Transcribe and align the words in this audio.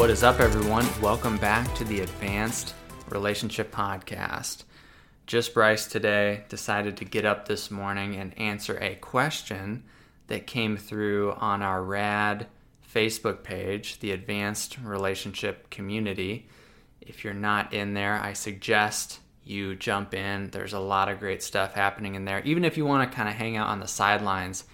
What 0.00 0.08
is 0.08 0.22
up, 0.22 0.40
everyone? 0.40 0.88
Welcome 1.02 1.36
back 1.36 1.74
to 1.74 1.84
the 1.84 2.00
Advanced 2.00 2.72
Relationship 3.10 3.70
Podcast. 3.70 4.62
Just 5.26 5.52
Bryce 5.52 5.86
today 5.86 6.44
decided 6.48 6.96
to 6.96 7.04
get 7.04 7.26
up 7.26 7.46
this 7.46 7.70
morning 7.70 8.16
and 8.16 8.36
answer 8.38 8.78
a 8.78 8.94
question 8.94 9.84
that 10.28 10.46
came 10.46 10.78
through 10.78 11.32
on 11.32 11.60
our 11.60 11.84
RAD 11.84 12.46
Facebook 12.94 13.42
page, 13.42 14.00
the 14.00 14.12
Advanced 14.12 14.78
Relationship 14.82 15.68
Community. 15.68 16.48
If 17.02 17.22
you're 17.22 17.34
not 17.34 17.74
in 17.74 17.92
there, 17.92 18.14
I 18.14 18.32
suggest 18.32 19.20
you 19.44 19.76
jump 19.76 20.14
in. 20.14 20.48
There's 20.48 20.72
a 20.72 20.80
lot 20.80 21.10
of 21.10 21.20
great 21.20 21.42
stuff 21.42 21.74
happening 21.74 22.14
in 22.14 22.24
there. 22.24 22.40
Even 22.44 22.64
if 22.64 22.78
you 22.78 22.86
want 22.86 23.08
to 23.08 23.14
kind 23.14 23.28
of 23.28 23.34
hang 23.34 23.58
out 23.58 23.68
on 23.68 23.80
the 23.80 23.86
sidelines 23.86 24.64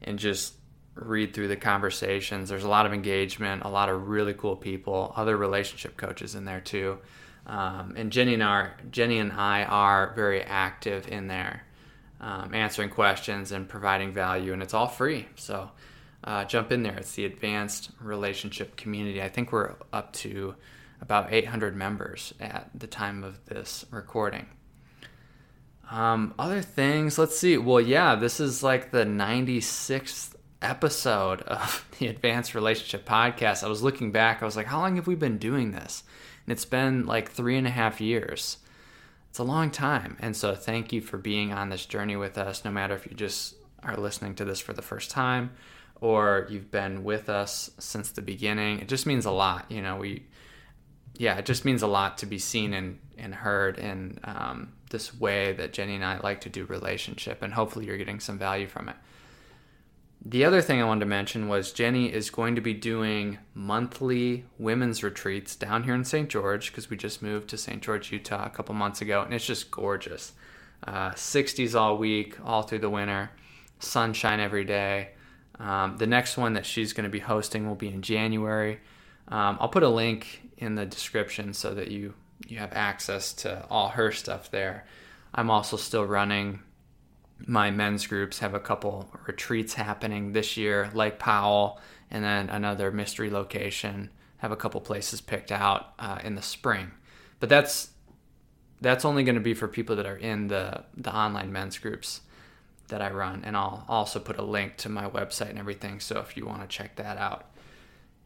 and 0.00 0.18
just 0.18 0.54
read 0.94 1.32
through 1.34 1.48
the 1.48 1.56
conversations. 1.56 2.48
There's 2.48 2.64
a 2.64 2.68
lot 2.68 2.86
of 2.86 2.92
engagement, 2.92 3.64
a 3.64 3.68
lot 3.68 3.88
of 3.88 4.08
really 4.08 4.34
cool 4.34 4.56
people, 4.56 5.12
other 5.16 5.36
relationship 5.36 5.96
coaches 5.96 6.34
in 6.34 6.44
there 6.44 6.60
too. 6.60 6.98
Um, 7.46 7.94
and 7.96 8.12
Jenny 8.12 8.34
and 8.34 8.42
our 8.42 8.74
Jenny 8.90 9.18
and 9.18 9.32
I 9.32 9.64
are 9.64 10.12
very 10.14 10.42
active 10.42 11.08
in 11.08 11.26
there, 11.26 11.64
um, 12.20 12.54
answering 12.54 12.90
questions 12.90 13.52
and 13.52 13.68
providing 13.68 14.12
value, 14.12 14.52
and 14.52 14.62
it's 14.62 14.74
all 14.74 14.86
free. 14.86 15.26
So 15.36 15.70
uh, 16.24 16.44
jump 16.44 16.70
in 16.70 16.82
there. 16.82 16.96
It's 16.96 17.14
the 17.14 17.24
Advanced 17.24 17.90
Relationship 18.00 18.76
Community. 18.76 19.20
I 19.20 19.28
think 19.28 19.50
we're 19.50 19.74
up 19.92 20.12
to 20.14 20.54
about 21.00 21.32
800 21.32 21.74
members 21.74 22.32
at 22.38 22.70
the 22.74 22.86
time 22.86 23.24
of 23.24 23.44
this 23.46 23.84
recording. 23.90 24.46
Um, 25.90 26.32
other 26.38 26.62
things, 26.62 27.18
let's 27.18 27.36
see. 27.36 27.58
Well, 27.58 27.80
yeah, 27.80 28.14
this 28.14 28.38
is 28.38 28.62
like 28.62 28.92
the 28.92 29.04
96th 29.04 30.36
episode 30.62 31.42
of 31.42 31.86
the 31.98 32.06
Advanced 32.06 32.54
Relationship 32.54 33.06
Podcast, 33.06 33.64
I 33.64 33.68
was 33.68 33.82
looking 33.82 34.12
back, 34.12 34.42
I 34.42 34.44
was 34.44 34.56
like, 34.56 34.66
how 34.66 34.80
long 34.80 34.96
have 34.96 35.06
we 35.06 35.14
been 35.14 35.38
doing 35.38 35.72
this? 35.72 36.02
And 36.46 36.52
it's 36.52 36.64
been 36.64 37.06
like 37.06 37.30
three 37.30 37.56
and 37.56 37.66
a 37.66 37.70
half 37.70 38.00
years. 38.00 38.58
It's 39.30 39.38
a 39.38 39.44
long 39.44 39.70
time. 39.70 40.16
And 40.20 40.36
so 40.36 40.54
thank 40.54 40.92
you 40.92 41.00
for 41.00 41.16
being 41.16 41.52
on 41.52 41.70
this 41.70 41.86
journey 41.86 42.16
with 42.16 42.36
us, 42.36 42.64
no 42.64 42.70
matter 42.70 42.94
if 42.94 43.06
you 43.06 43.14
just 43.14 43.54
are 43.82 43.96
listening 43.96 44.34
to 44.36 44.44
this 44.44 44.60
for 44.60 44.72
the 44.72 44.82
first 44.82 45.10
time 45.10 45.50
or 46.02 46.48
you've 46.50 46.70
been 46.70 47.04
with 47.04 47.28
us 47.28 47.70
since 47.78 48.10
the 48.10 48.20
beginning. 48.20 48.80
It 48.80 48.88
just 48.88 49.06
means 49.06 49.24
a 49.24 49.30
lot. 49.30 49.70
You 49.70 49.80
know, 49.80 49.96
we, 49.96 50.24
yeah, 51.16 51.38
it 51.38 51.46
just 51.46 51.64
means 51.64 51.82
a 51.82 51.86
lot 51.86 52.18
to 52.18 52.26
be 52.26 52.38
seen 52.38 52.74
and, 52.74 52.98
and 53.16 53.32
heard 53.32 53.78
in 53.78 54.18
um, 54.24 54.72
this 54.90 55.18
way 55.18 55.52
that 55.52 55.72
Jenny 55.72 55.94
and 55.94 56.04
I 56.04 56.18
like 56.18 56.40
to 56.42 56.48
do 56.48 56.64
relationship. 56.64 57.40
And 57.40 57.54
hopefully 57.54 57.86
you're 57.86 57.96
getting 57.96 58.18
some 58.18 58.36
value 58.36 58.66
from 58.66 58.88
it. 58.88 58.96
The 60.24 60.44
other 60.44 60.62
thing 60.62 60.80
I 60.80 60.84
wanted 60.84 61.00
to 61.00 61.06
mention 61.06 61.48
was 61.48 61.72
Jenny 61.72 62.12
is 62.12 62.30
going 62.30 62.54
to 62.54 62.60
be 62.60 62.74
doing 62.74 63.38
monthly 63.54 64.44
women's 64.56 65.02
retreats 65.02 65.56
down 65.56 65.82
here 65.82 65.94
in 65.94 66.04
St. 66.04 66.28
George 66.28 66.70
because 66.70 66.88
we 66.88 66.96
just 66.96 67.22
moved 67.22 67.48
to 67.48 67.58
St. 67.58 67.82
George, 67.82 68.12
Utah 68.12 68.46
a 68.46 68.50
couple 68.50 68.72
months 68.74 69.00
ago, 69.00 69.22
and 69.22 69.34
it's 69.34 69.44
just 69.44 69.72
gorgeous. 69.72 70.32
Uh, 70.86 71.10
60s 71.10 71.78
all 71.78 71.98
week, 71.98 72.38
all 72.44 72.62
through 72.62 72.78
the 72.78 72.90
winter, 72.90 73.30
sunshine 73.80 74.38
every 74.38 74.64
day. 74.64 75.10
Um, 75.58 75.96
the 75.96 76.06
next 76.06 76.36
one 76.36 76.52
that 76.52 76.66
she's 76.66 76.92
going 76.92 77.04
to 77.04 77.10
be 77.10 77.18
hosting 77.18 77.66
will 77.66 77.74
be 77.74 77.88
in 77.88 78.02
January. 78.02 78.78
Um, 79.26 79.58
I'll 79.60 79.68
put 79.68 79.82
a 79.82 79.88
link 79.88 80.42
in 80.56 80.76
the 80.76 80.86
description 80.86 81.52
so 81.52 81.74
that 81.74 81.90
you 81.90 82.14
you 82.48 82.58
have 82.58 82.72
access 82.72 83.32
to 83.32 83.64
all 83.70 83.88
her 83.88 84.12
stuff 84.12 84.50
there. 84.50 84.84
I'm 85.34 85.50
also 85.50 85.76
still 85.76 86.04
running 86.04 86.60
my 87.46 87.70
men's 87.70 88.06
groups 88.06 88.38
have 88.40 88.54
a 88.54 88.60
couple 88.60 89.10
retreats 89.26 89.74
happening 89.74 90.32
this 90.32 90.56
year, 90.56 90.90
Lake 90.94 91.18
Powell, 91.18 91.80
and 92.10 92.24
then 92.24 92.48
another 92.48 92.90
mystery 92.90 93.30
location. 93.30 94.10
Have 94.38 94.52
a 94.52 94.56
couple 94.56 94.80
places 94.80 95.20
picked 95.20 95.52
out 95.52 95.92
uh, 96.00 96.18
in 96.24 96.34
the 96.34 96.42
spring, 96.42 96.90
but 97.38 97.48
that's 97.48 97.90
that's 98.80 99.04
only 99.04 99.22
going 99.22 99.36
to 99.36 99.40
be 99.40 99.54
for 99.54 99.68
people 99.68 99.94
that 99.96 100.06
are 100.06 100.16
in 100.16 100.48
the 100.48 100.82
the 100.96 101.14
online 101.14 101.52
men's 101.52 101.78
groups 101.78 102.22
that 102.88 103.00
I 103.00 103.10
run, 103.10 103.42
and 103.44 103.56
I'll 103.56 103.84
also 103.88 104.18
put 104.18 104.38
a 104.38 104.42
link 104.42 104.76
to 104.78 104.88
my 104.88 105.08
website 105.08 105.50
and 105.50 105.58
everything. 105.58 106.00
So 106.00 106.18
if 106.18 106.36
you 106.36 106.44
want 106.44 106.62
to 106.62 106.66
check 106.68 106.96
that 106.96 107.16
out, 107.18 107.46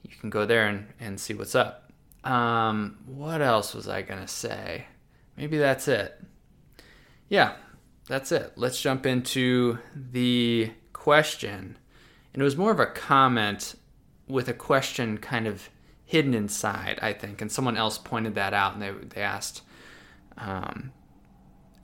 you 0.02 0.10
can 0.20 0.30
go 0.30 0.46
there 0.46 0.66
and, 0.66 0.86
and 0.98 1.20
see 1.20 1.34
what's 1.34 1.54
up. 1.54 1.92
Um, 2.24 2.98
what 3.06 3.40
else 3.42 3.74
was 3.74 3.86
I 3.86 4.02
gonna 4.02 4.26
say? 4.26 4.86
Maybe 5.36 5.58
that's 5.58 5.86
it. 5.86 6.20
Yeah, 7.28 7.54
that's 8.06 8.32
it. 8.32 8.52
Let's 8.56 8.80
jump 8.80 9.06
into 9.06 9.78
the 9.94 10.70
question. 10.92 11.76
And 12.32 12.42
it 12.42 12.44
was 12.44 12.56
more 12.56 12.70
of 12.70 12.80
a 12.80 12.86
comment 12.86 13.74
with 14.28 14.48
a 14.48 14.54
question 14.54 15.18
kind 15.18 15.46
of 15.46 15.68
hidden 16.04 16.34
inside, 16.34 16.98
I 17.02 17.12
think. 17.12 17.40
And 17.40 17.50
someone 17.50 17.76
else 17.76 17.98
pointed 17.98 18.34
that 18.36 18.54
out 18.54 18.74
and 18.74 18.82
they, 18.82 18.90
they 18.90 19.22
asked 19.22 19.62
um, 20.38 20.92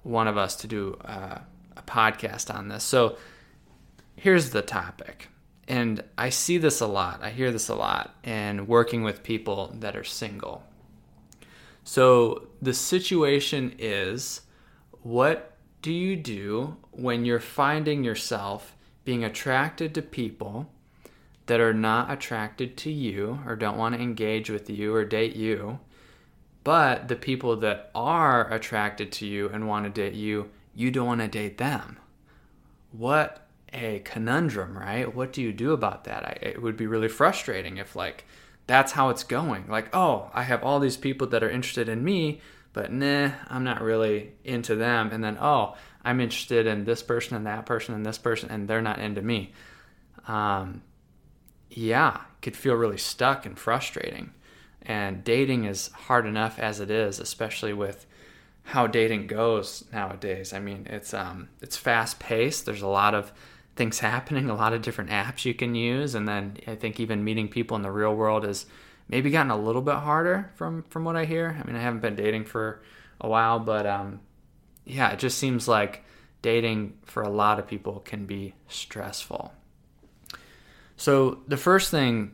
one 0.03 0.29
of 0.29 0.37
us 0.37 0.57
to 0.57 0.67
do 0.67 0.97
a 1.05 1.43
podcast 1.87 2.55
on 2.55 2.69
this. 2.69 2.85
So 2.85 3.17
here's 4.17 4.51
the 4.51 4.63
topic. 4.63 5.29
And 5.69 6.05
I 6.19 6.31
see 6.31 6.59
this 6.59 6.81
a 6.81 6.87
lot. 6.87 7.21
I 7.23 7.31
hear 7.31 7.51
this 7.51 7.69
a 7.69 7.75
lot 7.75 8.15
and 8.25 8.69
working 8.69 9.03
with 9.03 9.23
people 9.23 9.75
that 9.79 9.97
are 9.97 10.05
single. 10.05 10.65
So 11.85 12.49
the 12.61 12.75
situation 12.75 13.75
is 13.79 14.43
what 15.03 15.52
do 15.83 15.93
you 15.93 16.17
do 16.17 16.77
when 16.93 17.25
you're 17.25 17.41
finding 17.41 18.05
yourself 18.05 18.77
being 19.05 19.25
attracted 19.25 19.95
to 19.95 20.03
people 20.03 20.71
that 21.47 21.61
are 21.61 21.75
not 21.75 22.11
attracted 22.11 22.77
to 22.77 22.91
you 22.91 23.41
or 23.47 23.57
don't 23.57 23.77
want 23.77 23.95
to 23.95 24.01
engage 24.01 24.49
with 24.49 24.71
you 24.71 24.95
or 24.95 25.05
date 25.05 25.35
you, 25.35 25.81
but 26.63 27.09
the 27.09 27.17
people 27.17 27.57
that 27.57 27.91
are 27.95 28.51
attracted 28.53 29.11
to 29.11 29.27
you 29.27 29.49
and 29.49 29.67
want 29.67 29.85
to 29.85 29.91
date 29.91 30.15
you, 30.15 30.51
you 30.75 30.91
don't 30.93 31.07
want 31.07 31.21
to 31.21 31.29
date 31.29 31.59
them? 31.59 31.99
What 32.93 33.49
a 33.73 34.01
conundrum, 34.05 34.79
right? 34.79 35.13
What 35.13 35.33
do 35.33 35.43
you 35.43 35.53
do 35.53 35.73
about 35.73 36.05
that? 36.05 36.25
I, 36.25 36.39
it 36.41 36.63
would 36.63 36.77
be 36.77 36.87
really 36.87 37.09
frustrating 37.09 37.79
if, 37.79 37.97
like, 37.97 38.25
that's 38.69 38.93
how 38.93 39.09
it's 39.09 39.25
going. 39.25 39.67
Like, 39.67 39.95
oh, 39.95 40.31
I 40.33 40.45
have 40.45 40.63
all 40.63 40.79
these 40.79 40.97
people 40.97 41.27
that 41.29 41.43
are 41.43 41.51
interested 41.51 41.89
in 41.89 42.05
me, 42.05 42.41
but 42.73 42.93
nah, 42.93 43.31
I'm 43.49 43.65
not 43.65 43.83
really 43.83 44.33
into 44.45 44.77
them. 44.77 45.11
And 45.13 45.23
then, 45.23 45.39
oh, 45.41 45.77
I'm 46.05 46.21
interested 46.21 46.67
in 46.67 46.85
this 46.85 47.03
person 47.03 47.37
and 47.37 47.47
that 47.47 47.67
person 47.67 47.95
and 47.95 48.05
this 48.05 48.19
person, 48.19 48.51
and 48.51 48.67
they're 48.67 48.83
not 48.83 48.99
into 48.99 49.23
me. 49.23 49.53
Um, 50.27 50.83
yeah, 51.71 52.21
could 52.41 52.57
feel 52.57 52.75
really 52.75 52.99
stuck 52.99 53.47
and 53.47 53.59
frustrating. 53.59 54.33
And 54.83 55.23
dating 55.23 55.65
is 55.65 55.89
hard 55.89 56.27
enough 56.27 56.59
as 56.59 56.81
it 56.81 56.91
is, 56.91 57.21
especially 57.21 57.73
with 57.73 58.07
how 58.65 58.87
dating 58.87 59.27
goes 59.27 59.85
nowadays. 59.93 60.53
I 60.53 60.61
mean, 60.61 60.87
it's 60.91 61.15
um, 61.15 61.49
it's 61.61 61.77
fast 61.77 62.19
paced. 62.19 62.67
There's 62.67 62.83
a 62.83 62.89
lot 62.89 63.15
of 63.15 63.33
things 63.77 64.01
happening, 64.01 64.51
a 64.51 64.55
lot 64.55 64.73
of 64.73 64.83
different 64.83 65.11
apps 65.11 65.45
you 65.45 65.55
can 65.55 65.75
use, 65.75 66.15
and 66.15 66.29
then 66.29 66.59
I 66.67 66.75
think 66.75 67.01
even 67.01 67.25
meeting 67.25 67.49
people 67.49 67.77
in 67.77 67.83
the 67.83 67.91
real 67.91 68.15
world 68.15 68.45
is 68.45 68.67
maybe 69.09 69.31
gotten 69.31 69.51
a 69.51 69.57
little 69.57 69.83
bit 69.83 69.97
harder 69.97 70.51
from 70.55 70.83
from 70.85 71.05
what 71.05 71.17
I 71.17 71.25
hear. 71.25 71.57
I 71.61 71.67
mean, 71.67 71.77
I 71.77 71.81
haven't 71.81 72.01
been 72.01 72.17
dating 72.17 72.45
for 72.45 72.83
a 73.21 73.29
while, 73.29 73.59
but 73.59 73.87
um, 73.87 74.21
yeah, 74.85 75.11
it 75.11 75.19
just 75.19 75.39
seems 75.39 75.69
like 75.69 76.05
dating 76.43 76.99
for 77.05 77.23
a 77.23 77.29
lot 77.29 77.59
of 77.59 77.67
people 77.67 78.01
can 78.01 78.27
be 78.27 78.55
stressful. 78.69 79.53
So 80.97 81.41
the 81.49 81.57
first 81.57 81.91
thing 81.91 82.33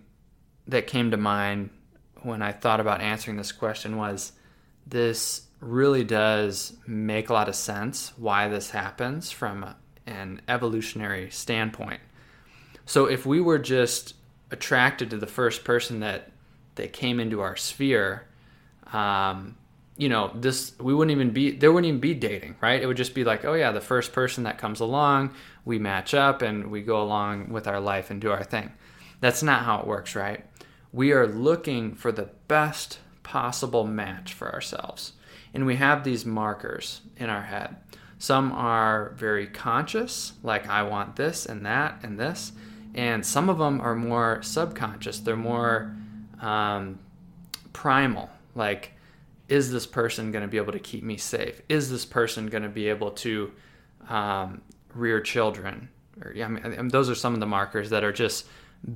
that 0.67 0.87
came 0.87 1.11
to 1.11 1.17
mind 1.17 1.71
when 2.23 2.43
I 2.43 2.53
thought 2.53 2.81
about 2.81 3.01
answering 3.01 3.37
this 3.37 3.53
question 3.53 3.97
was 3.97 4.33
this 4.87 5.43
really 5.61 6.05
does 6.05 6.77
make 6.87 7.29
a 7.29 7.33
lot 7.33 7.49
of 7.49 7.55
sense 7.55 8.13
why 8.17 8.49
this 8.49 8.71
happens 8.71 9.31
from 9.31 9.75
an 10.07 10.41
evolutionary 10.49 11.31
standpoint. 11.31 12.01
So 12.87 13.07
if 13.07 13.27
we 13.27 13.41
were 13.41 13.59
just 13.59 14.15
attracted 14.51 15.11
to 15.11 15.19
the 15.19 15.27
first 15.27 15.65
person 15.65 16.01
that 16.01 16.33
that 16.79 16.93
came 16.93 17.21
into 17.21 17.41
our 17.41 17.57
sphere, 17.57 18.27
um, 18.93 19.57
you 19.97 20.09
know, 20.09 20.31
this 20.35 20.73
we 20.81 20.95
wouldn't 20.95 21.15
even 21.15 21.31
be 21.31 21.51
there 21.51 21.73
wouldn't 21.73 21.89
even 21.89 22.01
be 22.01 22.15
dating, 22.15 22.57
right? 22.61 22.81
It 22.81 22.87
would 22.87 22.97
just 22.97 23.15
be 23.15 23.25
like, 23.25 23.45
oh 23.45 23.55
yeah, 23.55 23.73
the 23.73 23.81
first 23.81 24.13
person 24.13 24.45
that 24.45 24.57
comes 24.57 24.81
along, 24.81 25.35
we 25.65 25.79
match 25.79 26.15
up 26.15 26.41
and 26.41 26.71
we 26.71 26.83
go 26.83 27.03
along 27.03 27.51
with 27.51 27.67
our 27.67 27.81
life 27.81 28.11
and 28.11 28.21
do 28.21 28.31
our 28.31 28.45
thing. 28.45 28.73
That's 29.21 29.43
not 29.43 29.65
how 29.65 29.81
it 29.81 29.87
works, 29.87 30.15
right? 30.15 30.45
We 30.93 31.13
are 31.13 31.27
looking 31.27 31.95
for 31.95 32.13
the 32.13 32.31
best 32.47 33.01
possible 33.23 33.87
match 33.87 34.33
for 34.33 34.53
ourselves. 34.53 35.13
And 35.53 35.67
we 35.67 35.77
have 35.77 36.05
these 36.05 36.25
markers 36.25 37.01
in 37.17 37.29
our 37.29 37.43
head. 37.43 37.77
Some 38.19 38.53
are 38.53 39.13
very 39.17 39.47
conscious, 39.47 40.33
like 40.43 40.69
I 40.69 40.83
want 40.83 41.17
this 41.17 41.47
and 41.47 41.67
that 41.67 42.01
and 42.03 42.19
this. 42.19 42.53
And 42.95 43.25
some 43.25 43.49
of 43.49 43.59
them 43.59 43.81
are 43.81 43.95
more 43.95 44.41
subconscious. 44.43 45.21
They're 45.21 45.37
more 45.37 45.95
um, 46.41 46.99
primal. 47.73 48.31
Like, 48.55 48.93
is 49.49 49.71
this 49.71 49.87
person 49.87 50.33
going 50.33 50.43
to 50.43 50.49
be 50.49 50.57
able 50.57 50.73
to 50.73 50.79
keep 50.79 51.03
me 51.03 51.17
safe? 51.17 51.63
Is 51.69 51.91
this 51.91 52.05
person 52.05 52.49
going 52.49 52.63
to 52.63 52.69
be 52.69 52.89
able 52.89 53.13
to 53.13 53.53
um, 54.09 54.63
rear 54.95 55.21
children? 55.21 55.89
Or, 56.23 56.35
I 56.43 56.49
mean, 56.49 56.89
those 56.89 57.09
are 57.09 57.15
some 57.15 57.35
of 57.35 57.41
the 57.41 57.47
markers 57.47 57.91
that 57.91 58.05
are 58.05 58.13
just 58.13 58.47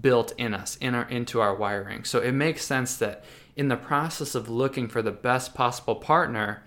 built 0.00 0.32
in 0.38 0.54
us, 0.54 0.76
in 0.76 0.94
our 0.94 1.08
into 1.08 1.40
our 1.40 1.54
wiring. 1.54 2.04
So 2.04 2.20
it 2.20 2.32
makes 2.32 2.64
sense 2.64 2.96
that 2.98 3.24
in 3.56 3.68
the 3.68 3.76
process 3.76 4.34
of 4.34 4.48
looking 4.48 4.88
for 4.88 5.02
the 5.02 5.10
best 5.10 5.54
possible 5.54 5.96
partner, 5.96 6.62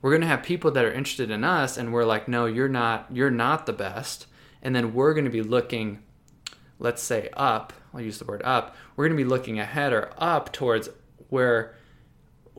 we're 0.00 0.10
going 0.10 0.22
to 0.22 0.28
have 0.28 0.42
people 0.42 0.70
that 0.72 0.84
are 0.84 0.92
interested 0.92 1.30
in 1.30 1.44
us 1.44 1.76
and 1.76 1.92
we're 1.92 2.04
like, 2.04 2.28
"No, 2.28 2.46
you're 2.46 2.68
not 2.68 3.06
you're 3.12 3.30
not 3.30 3.66
the 3.66 3.72
best." 3.72 4.26
And 4.62 4.74
then 4.74 4.92
we're 4.92 5.14
going 5.14 5.24
to 5.24 5.30
be 5.30 5.42
looking 5.42 6.00
let's 6.78 7.02
say 7.02 7.28
up, 7.34 7.72
I'll 7.92 8.00
use 8.00 8.18
the 8.18 8.24
word 8.24 8.42
up. 8.44 8.76
We're 8.96 9.08
going 9.08 9.16
to 9.16 9.24
be 9.24 9.28
looking 9.28 9.58
ahead 9.58 9.92
or 9.92 10.12
up 10.18 10.52
towards 10.52 10.88
where 11.28 11.74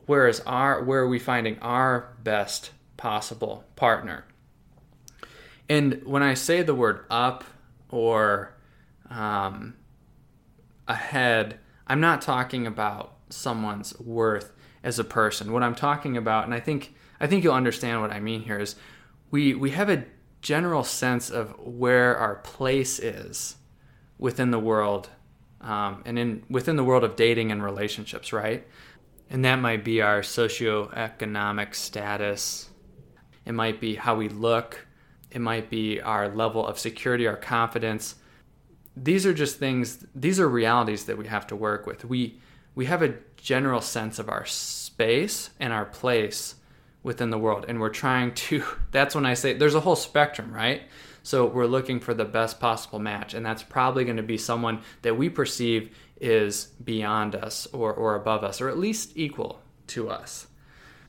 where 0.06 0.26
is 0.26 0.40
our 0.40 0.82
where 0.82 1.00
are 1.00 1.08
we 1.08 1.18
finding 1.18 1.58
our 1.60 2.16
best 2.22 2.70
possible 2.96 3.64
partner? 3.76 4.24
And 5.68 6.02
when 6.04 6.22
I 6.22 6.34
say 6.34 6.62
the 6.62 6.74
word 6.74 7.04
up 7.08 7.44
or 7.90 8.54
um, 9.08 9.74
ahead, 10.88 11.60
I'm 11.86 12.00
not 12.00 12.22
talking 12.22 12.66
about 12.66 13.14
someone's 13.28 13.98
worth 14.00 14.52
as 14.82 14.98
a 14.98 15.04
person. 15.04 15.52
What 15.52 15.62
I'm 15.62 15.74
talking 15.74 16.16
about, 16.16 16.44
and 16.44 16.54
I 16.54 16.60
think 16.60 16.94
I 17.20 17.26
think 17.26 17.44
you'll 17.44 17.54
understand 17.54 18.00
what 18.00 18.10
I 18.10 18.20
mean 18.20 18.42
here, 18.42 18.58
is 18.58 18.76
we 19.30 19.54
we 19.54 19.70
have 19.70 19.88
a 19.88 20.04
general 20.42 20.82
sense 20.82 21.30
of 21.30 21.58
where 21.60 22.16
our 22.16 22.36
place 22.36 22.98
is 22.98 23.56
within 24.18 24.50
the 24.50 24.58
world, 24.58 25.10
um, 25.60 26.02
and 26.04 26.18
in 26.18 26.42
within 26.48 26.76
the 26.76 26.84
world 26.84 27.04
of 27.04 27.16
dating 27.16 27.52
and 27.52 27.62
relationships, 27.62 28.32
right? 28.32 28.66
And 29.28 29.44
that 29.44 29.56
might 29.56 29.84
be 29.84 30.02
our 30.02 30.20
socioeconomic 30.20 31.74
status. 31.74 32.68
It 33.46 33.52
might 33.52 33.80
be 33.80 33.94
how 33.94 34.16
we 34.16 34.28
look. 34.28 34.86
It 35.30 35.40
might 35.40 35.70
be 35.70 36.00
our 36.00 36.28
level 36.28 36.66
of 36.66 36.78
security, 36.78 37.26
our 37.26 37.36
confidence, 37.36 38.16
these 38.96 39.24
are 39.26 39.34
just 39.34 39.58
things 39.58 40.04
these 40.14 40.40
are 40.40 40.48
realities 40.48 41.04
that 41.04 41.16
we 41.16 41.26
have 41.26 41.46
to 41.46 41.56
work 41.56 41.86
with 41.86 42.04
we 42.04 42.38
we 42.74 42.86
have 42.86 43.02
a 43.02 43.14
general 43.36 43.80
sense 43.80 44.18
of 44.18 44.28
our 44.28 44.44
space 44.44 45.50
and 45.58 45.72
our 45.72 45.84
place 45.84 46.56
within 47.02 47.30
the 47.30 47.38
world 47.38 47.64
and 47.68 47.80
we're 47.80 47.88
trying 47.88 48.32
to 48.34 48.62
that's 48.90 49.14
when 49.14 49.26
i 49.26 49.34
say 49.34 49.52
there's 49.52 49.74
a 49.74 49.80
whole 49.80 49.96
spectrum 49.96 50.52
right 50.52 50.82
so 51.22 51.46
we're 51.46 51.66
looking 51.66 52.00
for 52.00 52.14
the 52.14 52.24
best 52.24 52.60
possible 52.60 52.98
match 52.98 53.34
and 53.34 53.44
that's 53.44 53.62
probably 53.62 54.04
going 54.04 54.16
to 54.16 54.22
be 54.22 54.38
someone 54.38 54.80
that 55.02 55.16
we 55.16 55.28
perceive 55.28 55.94
is 56.20 56.66
beyond 56.84 57.34
us 57.34 57.66
or, 57.72 57.92
or 57.92 58.14
above 58.14 58.44
us 58.44 58.60
or 58.60 58.68
at 58.68 58.78
least 58.78 59.12
equal 59.16 59.60
to 59.86 60.08
us 60.08 60.46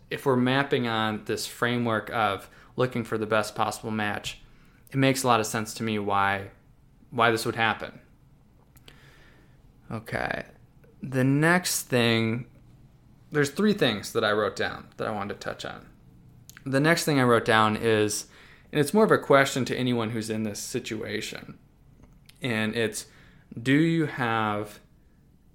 if 0.09 0.25
we're 0.25 0.35
mapping 0.35 0.87
on 0.87 1.23
this 1.25 1.45
framework 1.45 2.09
of 2.11 2.49
looking 2.75 3.03
for 3.03 3.17
the 3.17 3.25
best 3.25 3.55
possible 3.55 3.91
match 3.91 4.39
it 4.91 4.97
makes 4.97 5.23
a 5.23 5.27
lot 5.27 5.39
of 5.39 5.45
sense 5.45 5.73
to 5.73 5.83
me 5.83 5.97
why 5.99 6.49
why 7.11 7.29
this 7.29 7.45
would 7.45 7.55
happen. 7.55 7.99
Okay. 9.91 10.45
The 11.03 11.23
next 11.23 11.83
thing, 11.83 12.47
there's 13.31 13.49
three 13.49 13.73
things 13.73 14.13
that 14.13 14.23
I 14.23 14.31
wrote 14.31 14.55
down 14.55 14.87
that 14.97 15.07
I 15.07 15.11
wanted 15.11 15.35
to 15.35 15.39
touch 15.39 15.65
on. 15.65 15.87
The 16.65 16.79
next 16.79 17.05
thing 17.05 17.19
I 17.19 17.23
wrote 17.23 17.45
down 17.45 17.75
is, 17.75 18.27
and 18.71 18.79
it's 18.79 18.93
more 18.93 19.03
of 19.03 19.11
a 19.11 19.17
question 19.17 19.65
to 19.65 19.75
anyone 19.75 20.11
who's 20.11 20.29
in 20.29 20.43
this 20.43 20.59
situation, 20.59 21.57
and 22.41 22.75
it's, 22.75 23.05
do 23.61 23.73
you 23.73 24.05
have 24.05 24.79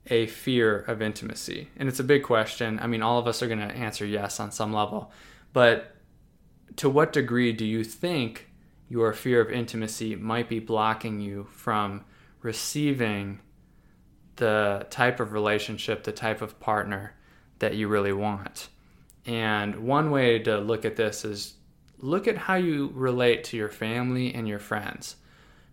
a 0.09 0.27
fear 0.27 0.81
of 0.81 1.03
intimacy? 1.03 1.69
And 1.77 1.89
it's 1.89 1.99
a 1.99 2.05
big 2.05 2.23
question. 2.23 2.79
I 2.81 2.87
mean, 2.87 3.03
all 3.03 3.19
of 3.19 3.27
us 3.27 3.43
are 3.43 3.49
going 3.49 3.59
to 3.59 3.75
answer 3.75 4.07
yes 4.07 4.39
on 4.39 4.53
some 4.53 4.73
level, 4.73 5.11
but 5.53 5.97
to 6.77 6.89
what 6.89 7.13
degree 7.13 7.53
do 7.53 7.65
you 7.65 7.83
think 7.83 8.49
your 8.89 9.13
fear 9.13 9.41
of 9.41 9.51
intimacy 9.51 10.15
might 10.15 10.49
be 10.49 10.61
blocking 10.61 11.21
you 11.21 11.49
from 11.51 12.05
receiving 12.43 13.41
the 14.37 14.87
type 14.91 15.19
of 15.19 15.33
relationship, 15.33 16.05
the 16.05 16.13
type 16.13 16.43
of 16.43 16.61
partner 16.61 17.15
that 17.59 17.75
you 17.75 17.89
really 17.89 18.13
want. 18.13 18.69
And 19.25 19.77
one 19.77 20.11
way 20.11 20.39
to 20.41 20.59
look 20.59 20.85
at 20.85 20.97
this 20.97 21.25
is 21.25 21.55
look 21.99 22.29
at 22.29 22.37
how 22.37 22.55
you 22.55 22.91
relate 22.95 23.45
to 23.45 23.57
your 23.57 23.69
family 23.69 24.35
and 24.35 24.47
your 24.49 24.59
friends. 24.59 25.17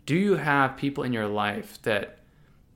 Do 0.05 0.15
you 0.15 0.35
have 0.35 0.77
people 0.77 1.03
in 1.03 1.13
your 1.13 1.27
life 1.27 1.81
that 1.83 2.19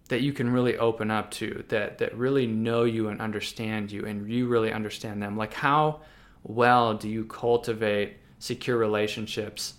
that 0.09 0.21
you 0.21 0.31
can 0.31 0.49
really 0.49 0.77
open 0.77 1.11
up 1.11 1.29
to, 1.31 1.65
that 1.67 1.97
that 1.97 2.17
really 2.17 2.47
know 2.47 2.83
you 2.83 3.09
and 3.09 3.19
understand 3.19 3.91
you 3.91 4.05
and 4.05 4.29
you 4.29 4.47
really 4.47 4.71
understand 4.71 5.21
them? 5.21 5.35
Like 5.35 5.53
how 5.53 6.01
well 6.43 6.93
do 6.93 7.09
you 7.09 7.25
cultivate 7.25 8.17
secure 8.39 8.77
relationships 8.77 9.75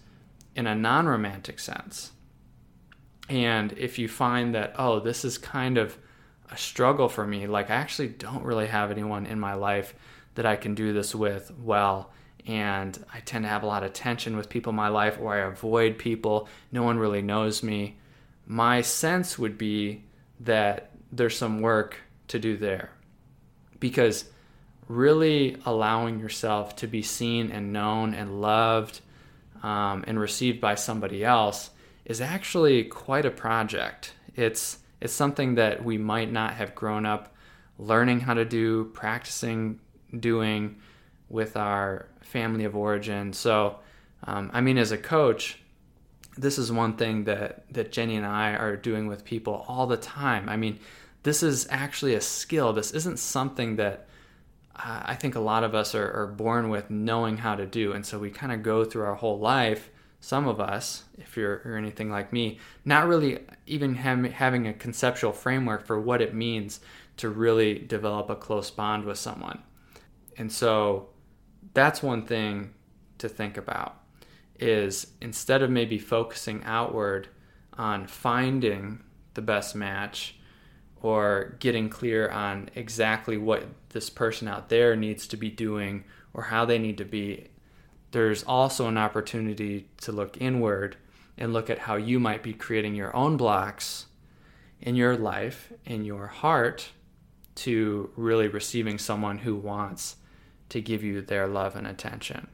in 0.55 0.67
a 0.67 0.75
non 0.75 1.07
romantic 1.07 1.59
sense. 1.61 2.13
And 3.29 3.73
if 3.73 3.99
you 3.99 4.09
find 4.09 4.55
that, 4.55 4.75
oh, 4.79 5.01
this 5.01 5.25
is 5.25 5.39
kind 5.39 5.79
of 5.79 5.97
a 6.51 6.57
struggle 6.57 7.09
for 7.09 7.27
me, 7.27 7.47
like 7.47 7.71
I 7.71 7.75
actually 7.75 8.09
don't 8.09 8.43
really 8.43 8.67
have 8.67 8.91
anyone 8.91 9.27
in 9.27 9.39
my 9.39 9.55
life 9.55 9.95
that 10.35 10.47
I 10.47 10.57
can 10.57 10.75
do 10.75 10.93
this 10.93 11.15
with 11.15 11.53
well, 11.61 12.11
and 12.49 12.99
I 13.13 13.21
tend 13.21 13.45
to 13.45 13.49
have 13.49 13.63
a 13.63 13.67
lot 13.67 13.85
of 13.85 13.93
tension 13.93 14.37
with 14.37 14.49
people 14.49 14.71
in 14.71 14.77
my 14.77 14.89
life, 14.89 15.19
or 15.21 15.35
I 15.35 15.47
avoid 15.47 15.99
people, 15.99 16.49
no 16.73 16.83
one 16.83 16.99
really 16.99 17.21
knows 17.21 17.63
me, 17.63 17.99
my 18.47 18.81
sense 18.81 19.39
would 19.39 19.59
be 19.59 20.03
that 20.41 20.91
there's 21.13 21.37
some 21.37 21.61
work 21.61 21.99
to 22.29 22.39
do 22.39 22.57
there. 22.57 22.91
Because 23.79 24.25
really 24.89 25.59
allowing 25.67 26.19
yourself 26.19 26.75
to 26.77 26.87
be 26.87 27.03
seen 27.03 27.53
and 27.53 27.73
known 27.73 28.15
and 28.15 28.41
loved 28.41 29.01
um, 29.63 30.03
and 30.07 30.19
received 30.19 30.61
by 30.61 30.75
somebody 30.75 31.23
else 31.23 31.71
is 32.07 32.23
actually 32.23 32.85
quite 32.85 33.27
a 33.27 33.31
project. 33.31 34.15
It's 34.35 34.79
it's 35.01 35.13
something 35.13 35.57
that 35.57 35.85
we 35.85 35.97
might 35.97 36.33
not 36.33 36.55
have 36.55 36.75
grown 36.75 37.07
up 37.07 37.35
learning 37.79 38.19
how 38.21 38.35
to 38.35 38.45
do, 38.45 38.87
practicing 38.87 39.79
doing 40.19 40.81
with 41.29 41.57
our 41.57 42.07
family 42.21 42.65
of 42.65 42.77
origin. 42.77 43.33
So, 43.33 43.79
um, 44.25 44.51
I 44.53 44.61
mean, 44.61 44.79
as 44.79 44.93
a 44.93 44.99
coach, 44.99 45.59
this 46.37 46.59
is 46.59 46.71
one 46.71 46.97
thing 46.97 47.25
that 47.25 47.73
that 47.73 47.93
Jenny 47.93 48.17
and 48.17 48.27
I 48.27 48.53
are 48.53 48.77
doing 48.77 49.07
with 49.09 49.25
people 49.25 49.65
all 49.69 49.87
the 49.87 49.97
time. 49.97 50.49
I 50.49 50.57
mean, 50.57 50.79
this 51.23 51.43
is 51.43 51.67
actually 51.71 52.15
a 52.15 52.21
skill. 52.21 52.73
This 52.73 52.93
isn't 52.93 53.19
something 53.19 53.77
that 53.77 54.09
I 54.81 55.17
think 55.17 55.35
a 55.35 55.41
lot 55.41 55.65
of 55.65 55.75
us 55.75 55.95
are, 55.95 56.11
are 56.13 56.27
born 56.29 56.69
with 56.69 56.89
knowing 56.89 57.39
how 57.39 57.57
to 57.57 57.67
do. 57.67 57.93
And 57.93 58.07
so 58.07 58.19
we 58.19 58.31
kind 58.31 58.53
of 58.53 58.63
go 58.63 58.85
through 58.85 59.03
our 59.03 59.17
whole 59.17 59.41
life, 59.41 59.91
some 60.21 60.47
of 60.47 60.61
us, 60.61 61.03
if 61.19 61.37
you're 61.37 61.63
or 61.65 61.77
anything 61.77 62.11
like 62.11 62.33
me, 62.33 62.59
not 62.85 63.09
really 63.09 63.41
even 63.67 63.95
having 63.95 64.69
a 64.69 64.73
conceptual 64.73 65.33
framework 65.33 65.85
for 65.85 66.01
what 66.01 66.23
it 66.23 66.33
means 66.33 66.79
to 67.17 67.29
really 67.29 67.81
develop 67.81 68.31
a 68.31 68.37
close 68.37 68.71
bond 68.71 69.05
with 69.05 69.19
someone. 69.19 69.61
And 70.37 70.53
so 70.53 71.09
that's 71.75 72.03
one 72.03 72.25
thing 72.25 72.75
to 73.19 73.29
think 73.29 73.57
about 73.57 74.01
is 74.59 75.09
instead 75.21 75.63
of 75.63 75.71
maybe 75.71 75.99
focusing 75.99 76.63
outward 76.65 77.29
on 77.75 78.07
finding 78.07 79.03
the 79.35 79.43
best 79.43 79.75
match 79.75 80.37
or 81.01 81.57
getting 81.61 81.89
clear 81.89 82.29
on 82.29 82.69
exactly 82.75 83.37
what 83.37 83.65
this 83.91 84.11
person 84.11 84.49
out 84.49 84.69
there 84.69 84.97
needs 84.97 85.27
to 85.29 85.37
be 85.37 85.49
doing 85.49 86.05
or 86.35 86.45
how 86.45 86.65
they 86.65 86.79
need 86.79 86.99
to 86.99 87.05
be, 87.05 87.49
there's 88.11 88.43
also 88.43 88.89
an 88.89 88.99
opportunity 88.99 89.89
to 89.99 90.11
look 90.11 90.41
inward 90.41 90.97
and 91.37 91.53
look 91.53 91.71
at 91.71 91.79
how 91.79 91.95
you 91.95 92.19
might 92.19 92.43
be 92.43 92.53
creating 92.53 92.95
your 92.95 93.15
own 93.15 93.37
blocks 93.37 94.07
in 94.81 94.97
your 94.97 95.17
life, 95.17 95.73
in 95.85 96.05
your 96.05 96.27
heart, 96.27 96.91
to 97.55 98.11
really 98.17 98.49
receiving 98.49 98.99
someone 98.99 99.39
who 99.39 99.55
wants 99.55 100.17
to 100.71 100.81
give 100.81 101.03
you 101.03 101.23
their 101.23 101.47
love 101.47 101.77
and 101.77 101.87
attention. 101.87 102.49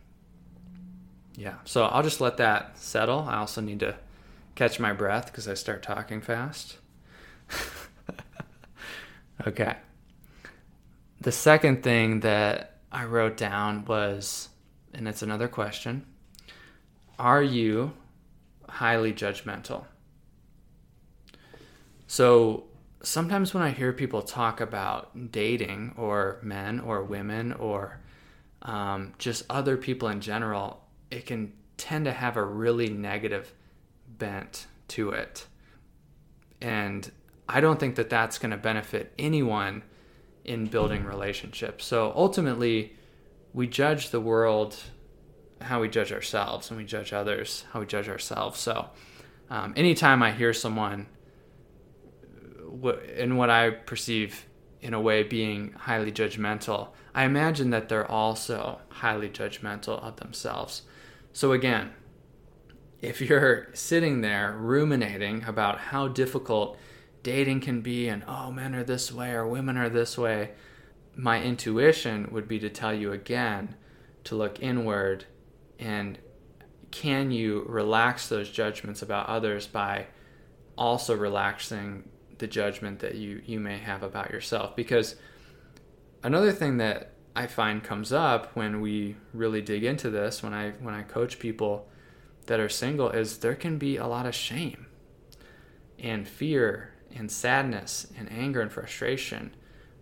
Yeah, 1.37 1.55
so 1.65 1.85
I'll 1.85 2.03
just 2.03 2.21
let 2.21 2.37
that 2.37 2.79
settle. 2.79 3.27
I 3.29 3.37
also 3.37 3.61
need 3.61 3.81
to 3.81 3.97
catch 4.55 4.79
my 4.79 4.93
breath 4.93 5.27
because 5.27 5.49
I 5.49 5.55
start 5.55 5.83
talking 5.83 6.21
fast. 6.21 6.77
Okay. 9.47 9.77
The 11.21 11.33
second 11.33 11.83
thing 11.83 12.21
that 12.21 12.79
I 12.93 13.05
wrote 13.05 13.37
down 13.37 13.85
was, 13.85 14.49
and 14.93 15.09
it's 15.09 15.23
another 15.23 15.49
question 15.49 16.07
Are 17.19 17.43
you 17.43 17.93
highly 18.69 19.13
judgmental? 19.13 19.85
So 22.07 22.65
sometimes 23.03 23.53
when 23.53 23.63
I 23.63 23.71
hear 23.71 23.93
people 23.93 24.23
talk 24.23 24.61
about 24.61 25.33
dating 25.33 25.95
or 25.97 26.39
men 26.43 26.79
or 26.79 27.03
women 27.03 27.53
or 27.53 28.01
um, 28.65 29.13
just 29.19 29.45
other 29.51 29.77
people 29.77 30.09
in 30.09 30.21
general, 30.21 30.83
it 31.11 31.27
can 31.27 31.53
tend 31.77 32.07
to 32.07 32.13
have 32.13 32.37
a 32.37 32.45
really 32.45 32.89
negative 32.89 33.53
bent 34.09 34.67
to 34.89 35.11
it. 35.11 35.47
And 36.61 37.11
I 37.49 37.61
don't 37.61 37.79
think 37.79 37.97
that 37.97 38.09
that's 38.09 38.39
going 38.39 38.53
to 38.53 38.57
benefit 38.57 39.13
anyone 39.19 39.83
in 40.45 40.67
building 40.67 41.05
relationships. 41.05 41.85
So 41.85 42.13
ultimately, 42.15 42.95
we 43.53 43.67
judge 43.67 44.11
the 44.11 44.21
world 44.21 44.77
how 45.61 45.81
we 45.81 45.89
judge 45.89 46.13
ourselves, 46.13 46.71
and 46.71 46.79
we 46.79 46.85
judge 46.85 47.13
others 47.13 47.65
how 47.73 47.81
we 47.81 47.87
judge 47.87 48.09
ourselves. 48.09 48.61
So 48.61 48.91
um, 49.51 49.73
anytime 49.77 50.23
I 50.23 50.33
hear 50.33 50.53
someone 50.53 51.07
in 53.17 53.37
what 53.37 53.51
I 53.51 53.71
perceive 53.71 54.47
in 54.85 54.93
a 54.93 55.01
way 55.01 55.23
being 55.23 55.73
highly 55.73 56.13
judgmental, 56.13 56.89
I 57.15 57.25
imagine 57.25 57.71
that 57.71 57.89
they're 57.89 58.09
also 58.09 58.81
highly 58.91 59.31
judgmental 59.31 59.99
of 60.03 60.17
themselves. 60.17 60.83
So 61.33 61.53
again, 61.53 61.93
if 63.01 63.23
you're 63.23 63.69
sitting 63.73 64.21
there 64.21 64.53
ruminating 64.53 65.45
about 65.45 65.79
how 65.79 66.09
difficult 66.09 66.79
dating 67.23 67.61
can 67.61 67.81
be 67.81 68.09
and 68.09 68.25
oh 68.29 68.53
men 68.53 68.75
are 68.75 68.85
this 68.85 69.11
way 69.11 69.33
or 69.33 69.49
women 69.49 69.79
are 69.79 69.89
this 69.89 70.19
way, 70.19 70.51
my 71.17 71.43
intuition 71.43 72.29
would 72.31 72.47
be 72.47 72.59
to 72.59 72.69
tell 72.69 72.93
you 72.93 73.11
again 73.11 73.77
to 74.25 74.37
look 74.37 74.61
inward 74.63 75.25
and 75.79 76.19
can 76.91 77.31
you 77.31 77.65
relax 77.69 78.29
those 78.29 78.51
judgments 78.51 79.01
about 79.01 79.29
others 79.29 79.67
by 79.67 80.07
also 80.77 81.17
relaxing 81.17 82.07
the 82.39 82.47
judgment 82.47 83.01
that 83.01 83.15
you 83.15 83.43
you 83.45 83.61
may 83.61 83.79
have 83.79 84.03
about 84.03 84.31
yourself 84.31 84.75
because 84.75 85.17
another 86.23 86.53
thing 86.53 86.79
that 86.79 87.13
I 87.37 87.47
find 87.47 87.83
comes 87.83 88.13
up 88.13 88.55
when 88.55 88.81
we 88.81 89.17
really 89.33 89.63
dig 89.63 89.85
into 89.85 90.11
this 90.11 90.43
when 90.43 90.53
I 90.53 90.71
when 90.81 90.95
I 90.95 91.03
coach 91.03 91.39
people 91.39 91.89
that 92.47 92.61
are 92.61 92.69
single 92.69 93.11
is 93.11 93.39
there 93.39 93.55
can 93.55 93.79
be 93.79 93.97
a 93.97 94.07
lot 94.07 94.27
of 94.27 94.35
shame 94.35 94.87
and 95.99 96.27
fear 96.29 96.93
and 97.15 97.31
sadness 97.31 98.07
and 98.19 98.31
anger 98.31 98.61
and 98.61 98.73
frustration 98.73 99.55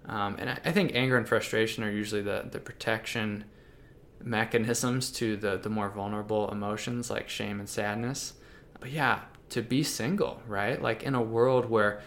um, 0.07 0.37
and 0.39 0.51
I, 0.51 0.59
I, 0.65 0.73
think 0.73 0.93
anger 0.95 1.17
and 1.17 1.29
frustration 1.29 1.85
are 1.85 1.91
usually 1.91 2.23
the, 2.23 2.49
the 2.51 2.59
protection 2.59 3.45
mechanisms 4.21 5.11
to 5.13 5.37
the, 5.37 5.59
the 5.59 5.69
more 5.69 5.89
vulnerable 5.91 6.51
emotions 6.51 7.11
like 7.11 7.29
shame 7.29 7.61
and 7.61 7.69
sadness. 7.69 8.35
But 8.81 8.91
yeah, 8.91 9.21
to 9.51 9.63
be 9.63 9.83
single, 9.83 10.43
right? 10.47 10.81
Like 10.81 11.03
in 11.03 11.15
a 11.15 11.23
world 11.23 11.71
where 11.71 12.03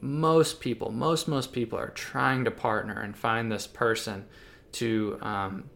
most 0.00 0.60
people, 0.60 0.90
most, 0.90 1.28
most 1.28 1.52
people 1.52 1.78
are 1.78 1.90
trying 1.90 2.44
to 2.44 2.50
partner 2.50 3.00
and 3.00 3.16
find 3.16 3.50
this 3.50 3.66
person 3.66 4.26
to 4.72 5.18
um, 5.22 5.70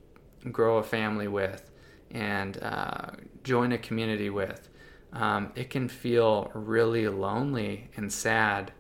grow 0.51 0.79
a 0.79 0.83
family 0.83 1.29
with 1.29 1.71
and 2.11 2.63
uh, 2.63 3.11
join 3.43 3.73
a 3.73 3.79
community 3.79 4.31
with. 4.31 4.69
Um, 5.13 5.53
it 5.55 5.71
can 5.71 5.89
feel 5.89 6.51
really 6.55 7.09
lonely 7.09 7.91
and 7.97 8.13
sad 8.13 8.73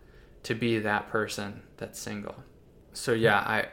to 0.45 0.55
be 0.55 0.79
that 0.79 1.09
person 1.09 1.63
that's 1.77 1.99
single 1.99 2.37
so 2.93 3.13
yeah, 3.13 3.39
I 3.39 3.67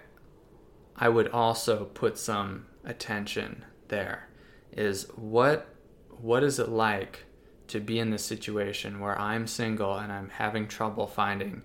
I 0.95 1.09
would 1.09 1.29
also 1.29 1.85
put 1.85 2.17
some 2.17 2.67
attention 2.83 3.65
there. 3.87 4.29
Is 4.71 5.07
what 5.15 5.67
what 6.09 6.43
is 6.43 6.59
it 6.59 6.69
like 6.69 7.25
to 7.69 7.79
be 7.79 7.99
in 7.99 8.09
this 8.09 8.25
situation 8.25 8.99
where 8.99 9.19
I'm 9.19 9.47
single 9.47 9.97
and 9.97 10.11
I'm 10.11 10.29
having 10.29 10.67
trouble 10.67 11.07
finding 11.07 11.63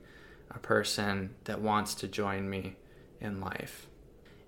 a 0.50 0.58
person 0.58 1.34
that 1.44 1.61
wants 1.61 1.94
to 1.96 2.08
join 2.08 2.49
me 2.49 2.76
in 3.20 3.40
life? 3.40 3.87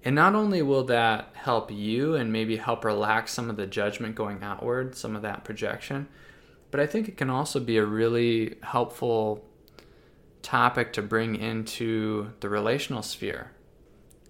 And 0.05 0.15
not 0.15 0.35
only 0.35 0.63
will 0.63 0.85
that 0.85 1.31
help 1.35 1.71
you 1.73 2.15
and 2.15 2.33
maybe 2.33 2.57
help 2.57 2.85
relax 2.85 3.33
some 3.33 3.51
of 3.51 3.57
the 3.57 3.67
judgment 3.67 4.15
going 4.15 4.43
outward, 4.43 4.95
some 4.95 5.17
of 5.17 5.23
that 5.23 5.43
projection, 5.43 6.07
but 6.71 6.79
I 6.79 6.87
think 6.87 7.09
it 7.09 7.17
can 7.17 7.31
also 7.31 7.59
be 7.59 7.77
a 7.79 7.85
really 7.85 8.57
helpful 8.63 9.45
topic 10.43 10.93
to 10.93 11.03
bring 11.03 11.35
into 11.35 12.33
the 12.41 12.49
relational 12.49 13.03
sphere 13.03 13.51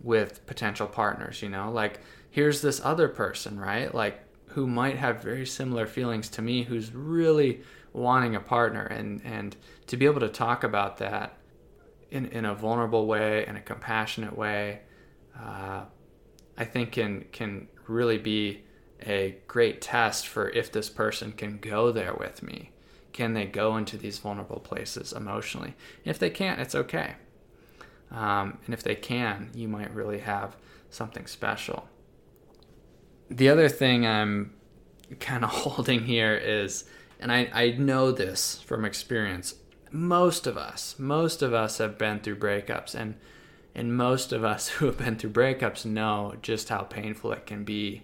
with 0.02 0.46
potential 0.46 0.86
partners, 0.86 1.42
you 1.42 1.48
know? 1.48 1.70
Like, 1.70 2.00
here's 2.30 2.62
this 2.62 2.80
other 2.82 3.08
person, 3.08 3.60
right? 3.60 3.94
Like, 3.94 4.20
who 4.56 4.66
might 4.66 4.96
have 4.96 5.22
very 5.22 5.44
similar 5.44 5.86
feelings 5.86 6.30
to 6.30 6.40
me, 6.40 6.62
who's 6.62 6.94
really 6.94 7.60
wanting 7.92 8.34
a 8.34 8.40
partner. 8.40 8.86
And, 8.86 9.20
and 9.22 9.54
to 9.86 9.98
be 9.98 10.06
able 10.06 10.20
to 10.20 10.30
talk 10.30 10.64
about 10.64 10.96
that 10.96 11.36
in, 12.10 12.24
in 12.24 12.46
a 12.46 12.54
vulnerable 12.54 13.06
way, 13.06 13.46
in 13.46 13.56
a 13.56 13.60
compassionate 13.60 14.34
way, 14.34 14.80
uh, 15.38 15.82
I 16.56 16.64
think 16.64 16.92
can, 16.92 17.26
can 17.32 17.68
really 17.86 18.16
be 18.16 18.64
a 19.02 19.36
great 19.46 19.82
test 19.82 20.26
for 20.26 20.48
if 20.48 20.72
this 20.72 20.88
person 20.88 21.32
can 21.32 21.58
go 21.58 21.92
there 21.92 22.14
with 22.14 22.42
me 22.42 22.72
can 23.12 23.34
they 23.34 23.46
go 23.46 23.76
into 23.76 23.96
these 23.96 24.18
vulnerable 24.18 24.60
places 24.60 25.10
emotionally? 25.10 25.74
If 26.04 26.18
they 26.18 26.28
can't, 26.28 26.60
it's 26.60 26.74
okay. 26.74 27.14
Um, 28.10 28.58
and 28.66 28.74
if 28.74 28.82
they 28.82 28.94
can, 28.94 29.50
you 29.54 29.68
might 29.68 29.94
really 29.94 30.18
have 30.18 30.54
something 30.90 31.26
special. 31.26 31.88
The 33.30 33.48
other 33.48 33.68
thing 33.68 34.06
I'm 34.06 34.52
kind 35.20 35.44
of 35.44 35.50
holding 35.62 36.04
here 36.04 36.34
is, 36.34 36.84
and 37.20 37.32
I, 37.32 37.48
I 37.52 37.70
know 37.70 38.12
this 38.12 38.60
from 38.62 38.84
experience, 38.84 39.54
most 39.90 40.46
of 40.46 40.56
us, 40.56 40.96
most 40.98 41.42
of 41.42 41.54
us 41.54 41.78
have 41.78 41.98
been 41.98 42.20
through 42.20 42.38
breakups, 42.38 42.94
and 42.94 43.14
and 43.74 43.94
most 43.94 44.32
of 44.32 44.42
us 44.42 44.68
who 44.68 44.86
have 44.86 44.98
been 44.98 45.16
through 45.16 45.30
breakups 45.30 45.84
know 45.84 46.34
just 46.42 46.68
how 46.68 46.82
painful 46.82 47.32
it 47.32 47.46
can 47.46 47.64
be. 47.64 48.02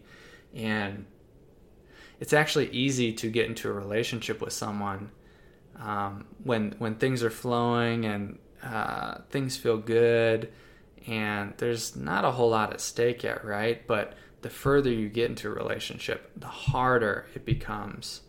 And 0.54 1.06
it's 2.20 2.32
actually 2.32 2.68
easy 2.70 3.12
to 3.14 3.30
get 3.30 3.46
into 3.46 3.68
a 3.68 3.72
relationship 3.72 4.40
with 4.40 4.52
someone 4.52 5.10
um, 5.76 6.26
when 6.44 6.74
when 6.78 6.96
things 6.96 7.22
are 7.22 7.30
flowing 7.30 8.04
and 8.04 8.38
uh, 8.62 9.18
things 9.30 9.56
feel 9.56 9.78
good 9.78 10.52
and 11.06 11.54
there's 11.56 11.96
not 11.96 12.24
a 12.24 12.30
whole 12.30 12.50
lot 12.50 12.72
at 12.72 12.80
stake 12.80 13.24
yet, 13.24 13.44
right? 13.44 13.84
But 13.86 14.14
the 14.42 14.50
further 14.50 14.90
you 14.90 15.08
get 15.08 15.30
into 15.30 15.48
a 15.48 15.54
relationship, 15.54 16.30
the 16.36 16.46
harder 16.46 17.26
it 17.34 17.44
becomes 17.44 18.22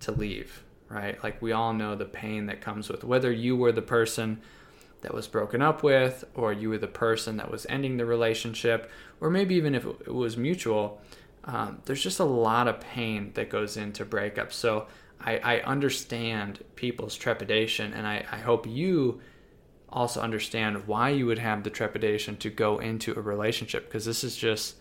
to 0.00 0.12
leave, 0.12 0.64
right? 0.88 1.22
Like 1.22 1.40
we 1.40 1.52
all 1.52 1.72
know 1.72 1.94
the 1.94 2.06
pain 2.06 2.46
that 2.46 2.60
comes 2.60 2.88
with 2.88 3.04
whether 3.04 3.30
you 3.30 3.56
were 3.56 3.72
the 3.72 3.82
person 3.82 4.40
that 5.02 5.14
was 5.14 5.26
broken 5.26 5.62
up 5.62 5.82
with, 5.82 6.24
or 6.34 6.52
you 6.52 6.68
were 6.70 6.78
the 6.78 6.86
person 6.86 7.36
that 7.38 7.50
was 7.50 7.66
ending 7.68 7.96
the 7.96 8.04
relationship, 8.04 8.90
or 9.20 9.30
maybe 9.30 9.54
even 9.54 9.74
if 9.74 9.84
it 9.84 10.12
was 10.12 10.36
mutual, 10.36 11.00
um, 11.44 11.80
there's 11.86 12.02
just 12.02 12.20
a 12.20 12.24
lot 12.24 12.68
of 12.68 12.80
pain 12.80 13.32
that 13.34 13.48
goes 13.48 13.76
into 13.76 14.04
breakups. 14.04 14.52
So 14.52 14.86
I, 15.20 15.38
I 15.38 15.60
understand 15.60 16.62
people's 16.76 17.16
trepidation, 17.16 17.92
and 17.94 18.06
I, 18.06 18.24
I 18.30 18.38
hope 18.38 18.66
you 18.66 19.20
also 19.88 20.20
understand 20.20 20.86
why 20.86 21.10
you 21.10 21.26
would 21.26 21.38
have 21.38 21.64
the 21.64 21.70
trepidation 21.70 22.36
to 22.36 22.50
go 22.50 22.78
into 22.78 23.12
a 23.18 23.20
relationship 23.20 23.86
because 23.86 24.04
this 24.04 24.22
is 24.22 24.36
just 24.36 24.76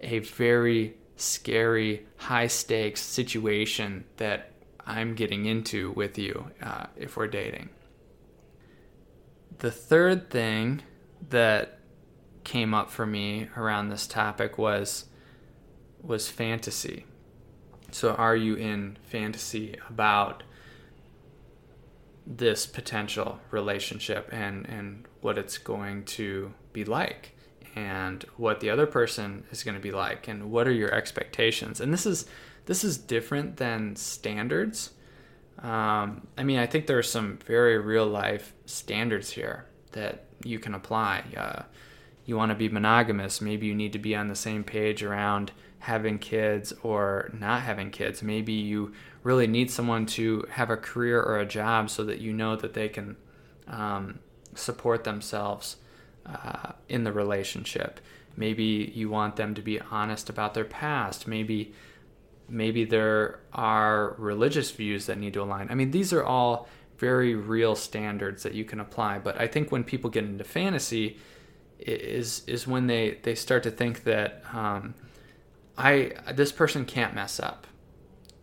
a 0.00 0.20
very 0.20 0.94
scary, 1.16 2.06
high 2.16 2.46
stakes 2.46 3.00
situation 3.00 4.04
that 4.16 4.52
I'm 4.86 5.14
getting 5.14 5.46
into 5.46 5.92
with 5.92 6.18
you 6.18 6.50
uh, 6.62 6.86
if 6.96 7.16
we're 7.16 7.26
dating. 7.26 7.70
The 9.58 9.70
third 9.70 10.30
thing 10.30 10.82
that 11.30 11.80
came 12.44 12.72
up 12.72 12.90
for 12.90 13.04
me 13.04 13.48
around 13.56 13.88
this 13.88 14.06
topic 14.06 14.56
was 14.56 15.06
was 16.00 16.28
fantasy. 16.28 17.04
So, 17.90 18.14
are 18.14 18.36
you 18.36 18.54
in 18.54 18.96
fantasy 19.02 19.74
about 19.88 20.42
this 22.26 22.66
potential 22.66 23.40
relationship 23.50 24.28
and, 24.30 24.66
and 24.68 25.06
what 25.22 25.38
it's 25.38 25.58
going 25.58 26.04
to 26.04 26.52
be 26.72 26.84
like? 26.84 27.34
And 27.78 28.24
what 28.36 28.58
the 28.58 28.70
other 28.70 28.86
person 28.86 29.44
is 29.52 29.62
going 29.62 29.76
to 29.76 29.80
be 29.80 29.92
like 29.92 30.26
and 30.26 30.50
what 30.50 30.66
are 30.66 30.72
your 30.72 30.92
expectations? 30.92 31.80
And 31.80 31.92
this 31.92 32.06
is 32.06 32.26
this 32.66 32.82
is 32.82 32.98
different 32.98 33.56
than 33.56 33.96
standards. 33.96 34.90
Um, 35.60 36.28
i 36.36 36.44
mean 36.44 36.60
i 36.60 36.66
think 36.66 36.86
there 36.86 36.98
are 36.98 37.02
some 37.18 37.38
very 37.44 37.78
real 37.78 38.06
life 38.06 38.54
standards 38.64 39.30
here 39.30 39.66
that 39.92 40.24
you 40.44 40.58
can 40.58 40.74
apply. 40.74 41.24
Uh, 41.36 41.62
you 42.26 42.36
want 42.36 42.50
to 42.50 42.54
be 42.54 42.68
monogamous 42.68 43.40
maybe 43.40 43.66
you 43.66 43.74
need 43.74 43.92
to 43.92 43.98
be 43.98 44.14
on 44.14 44.28
the 44.28 44.36
same 44.36 44.62
page 44.62 45.02
around 45.02 45.50
having 45.80 46.18
kids 46.18 46.72
or 46.82 47.30
not 47.32 47.62
having 47.62 47.90
kids. 47.90 48.22
Maybe 48.22 48.52
you 48.52 48.92
really 49.22 49.46
need 49.46 49.70
someone 49.70 50.06
to 50.06 50.44
have 50.50 50.70
a 50.70 50.76
career 50.76 51.20
or 51.20 51.38
a 51.38 51.46
job 51.46 51.90
so 51.90 52.04
that 52.04 52.18
you 52.18 52.32
know 52.32 52.56
that 52.56 52.74
they 52.74 52.88
can 52.88 53.16
um, 53.68 54.18
support 54.54 55.04
themselves 55.04 55.76
uh, 56.32 56.72
in 56.88 57.04
the 57.04 57.12
relationship. 57.12 58.00
Maybe 58.36 58.92
you 58.94 59.08
want 59.10 59.36
them 59.36 59.54
to 59.54 59.62
be 59.62 59.80
honest 59.80 60.30
about 60.30 60.54
their 60.54 60.64
past. 60.64 61.26
Maybe 61.26 61.72
maybe 62.48 62.84
there 62.84 63.40
are 63.52 64.14
religious 64.18 64.70
views 64.70 65.06
that 65.06 65.18
need 65.18 65.34
to 65.34 65.42
align. 65.42 65.68
I 65.70 65.74
mean, 65.74 65.90
these 65.90 66.12
are 66.12 66.24
all 66.24 66.68
very 66.96 67.34
real 67.34 67.74
standards 67.74 68.42
that 68.42 68.54
you 68.54 68.64
can 68.64 68.80
apply. 68.80 69.18
But 69.18 69.40
I 69.40 69.46
think 69.46 69.70
when 69.70 69.84
people 69.84 70.10
get 70.10 70.24
into 70.24 70.44
fantasy, 70.44 71.18
is 71.78 72.42
is 72.46 72.66
when 72.66 72.86
they 72.86 73.18
they 73.22 73.34
start 73.34 73.62
to 73.62 73.70
think 73.70 74.04
that 74.04 74.42
um, 74.52 74.94
I 75.76 76.12
this 76.32 76.52
person 76.52 76.84
can't 76.84 77.14
mess 77.14 77.38
up. 77.38 77.66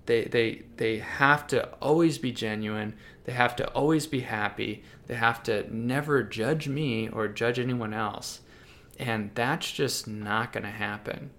They 0.06 0.26
they 0.26 0.64
they 0.78 0.98
have 1.00 1.48
to 1.48 1.68
always 1.82 2.18
be 2.18 2.32
genuine. 2.32 2.96
They 3.24 3.34
have 3.34 3.56
to 3.58 3.68
always 3.70 4.06
be 4.08 4.22
happy. 4.22 4.84
They 5.08 5.16
have 5.16 5.42
to 5.44 5.66
never 5.76 6.24
judge 6.24 6.68
me 6.68 7.10
or 7.10 7.28
judge 7.28 7.60
anyone 7.60 7.94
else. 7.94 8.42
And 9.00 9.32
that's 9.36 9.72
just 9.72 10.08
not 10.08 10.54
going 10.54 10.64
to 10.64 10.70
happen. 10.70 11.32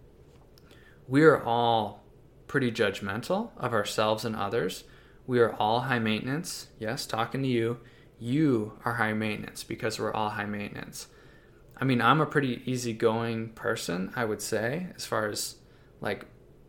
We 1.08 1.22
are 1.22 1.42
all 1.42 2.04
pretty 2.48 2.70
judgmental 2.72 3.50
of 3.56 3.72
ourselves 3.72 4.24
and 4.24 4.36
others. 4.36 4.84
We 5.26 5.38
are 5.40 5.54
all 5.54 5.80
high 5.82 5.98
maintenance. 5.98 6.68
Yes, 6.78 7.06
talking 7.06 7.42
to 7.42 7.48
you. 7.48 7.78
you 8.18 8.78
are 8.84 8.94
high 8.94 9.12
maintenance 9.12 9.62
because 9.64 9.98
we're 9.98 10.12
all 10.12 10.30
high 10.30 10.46
maintenance. 10.46 11.08
I 11.78 11.84
mean, 11.84 12.00
I'm 12.00 12.20
a 12.20 12.26
pretty 12.26 12.62
easygoing 12.64 13.50
person, 13.50 14.12
I 14.16 14.24
would 14.24 14.40
say, 14.40 14.88
as 14.96 15.04
far 15.04 15.28
as 15.28 15.56
like 16.00 16.26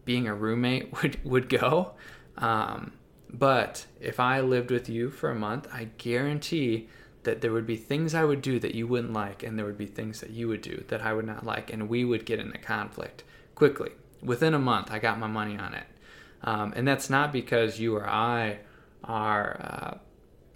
being 0.07 0.27
a 0.27 0.33
roommate 0.33 0.91
would, 1.03 1.23
would 1.23 1.49
go. 1.49 1.91
Um, 2.37 2.93
but 3.29 3.85
if 3.99 4.19
I 4.19 4.39
lived 4.41 4.71
with 4.71 4.89
you 4.89 5.11
for 5.11 5.29
a 5.29 5.35
month, 5.35 5.67
I 5.71 5.89
guarantee 5.99 6.87
that 7.23 7.41
there 7.41 7.51
would 7.51 7.67
be 7.67 7.75
things 7.75 8.15
I 8.15 8.23
would 8.23 8.41
do 8.41 8.57
that 8.59 8.73
you 8.73 8.87
wouldn't 8.87 9.11
like, 9.11 9.43
and 9.43 9.59
there 9.59 9.65
would 9.65 9.77
be 9.77 9.85
things 9.85 10.21
that 10.21 10.29
you 10.29 10.47
would 10.47 10.61
do 10.61 10.83
that 10.87 11.01
I 11.01 11.11
would 11.13 11.25
not 11.25 11.45
like, 11.45 11.71
and 11.71 11.89
we 11.89 12.05
would 12.05 12.25
get 12.25 12.39
into 12.39 12.57
conflict 12.57 13.25
quickly. 13.53 13.91
Within 14.23 14.53
a 14.53 14.59
month, 14.59 14.89
I 14.89 14.99
got 14.99 15.19
my 15.19 15.27
money 15.27 15.57
on 15.57 15.73
it. 15.73 15.85
Um, 16.41 16.73
and 16.75 16.87
that's 16.87 17.09
not 17.09 17.33
because 17.33 17.79
you 17.79 17.95
or 17.97 18.07
I 18.07 18.59
are 19.03 19.59
uh, 19.59 19.97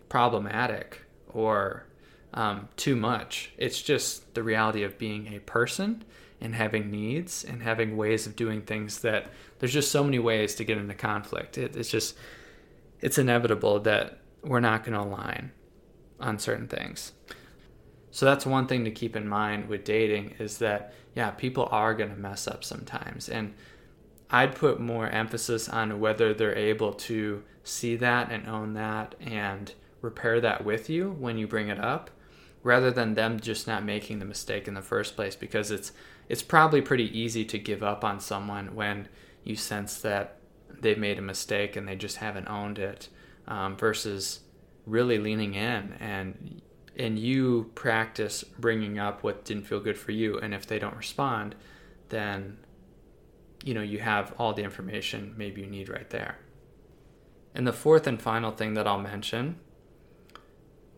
problematic 0.07 1.01
or 1.27 1.85
um, 2.33 2.69
too 2.77 2.95
much. 2.95 3.51
It's 3.57 3.81
just 3.81 4.33
the 4.33 4.43
reality 4.43 4.83
of 4.83 4.97
being 4.97 5.33
a 5.33 5.39
person 5.39 6.05
and 6.41 6.55
having 6.55 6.89
needs 6.89 7.43
and 7.43 7.61
having 7.61 7.95
ways 7.95 8.25
of 8.25 8.35
doing 8.35 8.61
things 8.61 8.99
that 8.99 9.27
there's 9.59 9.73
just 9.73 9.91
so 9.91 10.03
many 10.03 10.19
ways 10.19 10.55
to 10.55 10.63
get 10.63 10.77
into 10.77 10.95
conflict. 10.95 11.57
It, 11.57 11.75
it's 11.75 11.89
just, 11.89 12.15
it's 12.99 13.17
inevitable 13.17 13.79
that 13.81 14.19
we're 14.43 14.59
not 14.59 14.83
going 14.83 14.93
to 14.93 15.01
align 15.01 15.51
on 16.19 16.39
certain 16.39 16.67
things. 16.67 17.13
So 18.09 18.25
that's 18.25 18.45
one 18.45 18.67
thing 18.67 18.83
to 18.85 18.91
keep 18.91 19.15
in 19.15 19.27
mind 19.27 19.69
with 19.69 19.85
dating 19.85 20.35
is 20.39 20.57
that, 20.57 20.93
yeah, 21.15 21.31
people 21.31 21.67
are 21.71 21.93
going 21.93 22.09
to 22.09 22.19
mess 22.19 22.47
up 22.47 22.63
sometimes. 22.63 23.29
And 23.29 23.53
I'd 24.29 24.55
put 24.55 24.79
more 24.79 25.07
emphasis 25.07 25.69
on 25.69 25.99
whether 25.99 26.33
they're 26.33 26.57
able 26.57 26.93
to 26.93 27.43
see 27.63 27.95
that 27.97 28.31
and 28.31 28.47
own 28.47 28.73
that 28.73 29.15
and 29.21 29.73
repair 30.01 30.41
that 30.41 30.65
with 30.65 30.89
you 30.89 31.11
when 31.11 31.37
you 31.37 31.47
bring 31.47 31.69
it 31.69 31.79
up 31.79 32.09
rather 32.63 32.91
than 32.91 33.15
them 33.15 33.39
just 33.39 33.67
not 33.67 33.83
making 33.83 34.19
the 34.19 34.25
mistake 34.25 34.67
in 34.67 34.73
the 34.73 34.81
first 34.81 35.15
place 35.15 35.35
because 35.35 35.71
it's 35.71 35.91
it's 36.29 36.43
probably 36.43 36.81
pretty 36.81 37.17
easy 37.17 37.43
to 37.43 37.57
give 37.57 37.83
up 37.83 38.03
on 38.03 38.19
someone 38.19 38.73
when 38.75 39.07
you 39.43 39.55
sense 39.55 39.99
that 40.01 40.37
they've 40.79 40.97
made 40.97 41.17
a 41.17 41.21
mistake 41.21 41.75
and 41.75 41.87
they 41.87 41.95
just 41.95 42.17
haven't 42.17 42.47
owned 42.47 42.79
it 42.79 43.09
um, 43.47 43.75
versus 43.75 44.41
really 44.85 45.17
leaning 45.17 45.53
in 45.53 45.93
and 45.99 46.61
and 46.97 47.17
you 47.17 47.71
practice 47.73 48.43
bringing 48.43 48.99
up 48.99 49.23
what 49.23 49.45
didn't 49.45 49.65
feel 49.65 49.79
good 49.79 49.97
for 49.97 50.11
you. 50.11 50.37
And 50.37 50.53
if 50.53 50.67
they 50.67 50.79
don't 50.79 50.95
respond 50.95 51.55
then 52.09 52.57
you 53.63 53.73
know 53.73 53.81
you 53.81 53.99
have 53.99 54.33
all 54.37 54.53
the 54.53 54.63
information 54.63 55.33
maybe 55.37 55.61
you 55.61 55.67
need 55.67 55.89
right 55.89 56.09
there. 56.09 56.37
And 57.53 57.67
the 57.67 57.73
fourth 57.73 58.07
and 58.07 58.21
final 58.21 58.51
thing 58.51 58.75
that 58.75 58.87
I'll 58.87 58.99
mention 58.99 59.59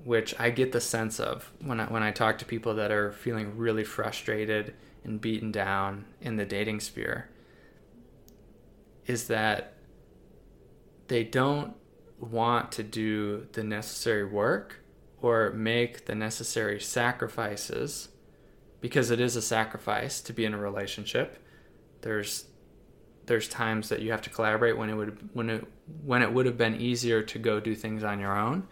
which 0.03 0.35
I 0.39 0.49
get 0.49 0.71
the 0.71 0.81
sense 0.81 1.19
of 1.19 1.51
when 1.59 1.79
I, 1.79 1.85
when 1.85 2.03
I 2.03 2.11
talk 2.11 2.37
to 2.39 2.45
people 2.45 2.75
that 2.75 2.91
are 2.91 3.11
feeling 3.11 3.57
really 3.57 3.83
frustrated 3.83 4.73
and 5.03 5.19
beaten 5.19 5.51
down 5.51 6.05
in 6.21 6.35
the 6.35 6.45
dating 6.45 6.79
sphere 6.79 7.29
is 9.05 9.27
that 9.27 9.73
they 11.07 11.23
don't 11.23 11.75
want 12.19 12.71
to 12.73 12.83
do 12.83 13.47
the 13.53 13.63
necessary 13.63 14.25
work 14.25 14.79
or 15.21 15.51
make 15.51 16.05
the 16.05 16.15
necessary 16.15 16.79
sacrifices 16.79 18.09
because 18.81 19.11
it 19.11 19.19
is 19.19 19.35
a 19.35 19.41
sacrifice 19.41 20.21
to 20.21 20.33
be 20.33 20.45
in 20.45 20.53
a 20.53 20.57
relationship. 20.57 21.37
There's 22.01 22.45
there's 23.25 23.47
times 23.47 23.87
that 23.87 24.01
you 24.01 24.11
have 24.11 24.21
to 24.21 24.29
collaborate 24.29 24.77
when 24.77 24.89
it 24.89 24.95
would 24.95 25.29
when 25.33 25.49
it 25.49 25.65
when 26.03 26.21
it 26.21 26.33
would 26.33 26.45
have 26.45 26.57
been 26.57 26.75
easier 26.75 27.21
to 27.21 27.39
go 27.39 27.59
do 27.59 27.73
things 27.73 28.03
on 28.03 28.19
your 28.19 28.37
own 28.37 28.67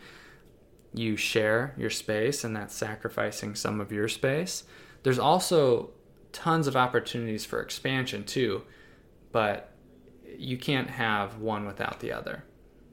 you 0.93 1.15
share 1.15 1.73
your 1.77 1.89
space 1.89 2.43
and 2.43 2.56
that's 2.56 2.75
sacrificing 2.75 3.56
some 3.56 3.80
of 3.80 3.91
your 3.91 4.08
space. 4.08 4.63
There's 5.04 5.19
also 5.19 5.91
tons 6.32 6.67
of 6.67 6.75
opportunities 6.75 7.45
for 7.45 7.62
expansion 7.62 8.23
too, 8.23 8.63
but 9.32 9.73
you 10.38 10.58
can't 10.58 10.89
have 10.89 11.38
one 11.38 11.65
without 11.65 11.99
the 11.99 12.12
other. 12.12 12.43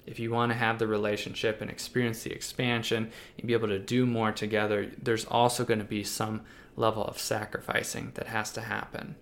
If 0.06 0.18
you 0.18 0.30
want 0.30 0.52
to 0.52 0.58
have 0.58 0.78
the 0.78 0.86
relationship 0.86 1.60
and 1.60 1.70
experience 1.70 2.22
the 2.22 2.32
expansion 2.32 3.10
and 3.36 3.46
be 3.46 3.52
able 3.52 3.68
to 3.68 3.78
do 3.78 4.06
more 4.06 4.32
together, 4.32 4.90
there's 5.02 5.26
also 5.26 5.64
going 5.64 5.80
to 5.80 5.84
be 5.84 6.02
some 6.02 6.42
level 6.76 7.04
of 7.04 7.18
sacrificing 7.18 8.12
that 8.14 8.28
has 8.28 8.50
to 8.52 8.62
happen. 8.62 9.16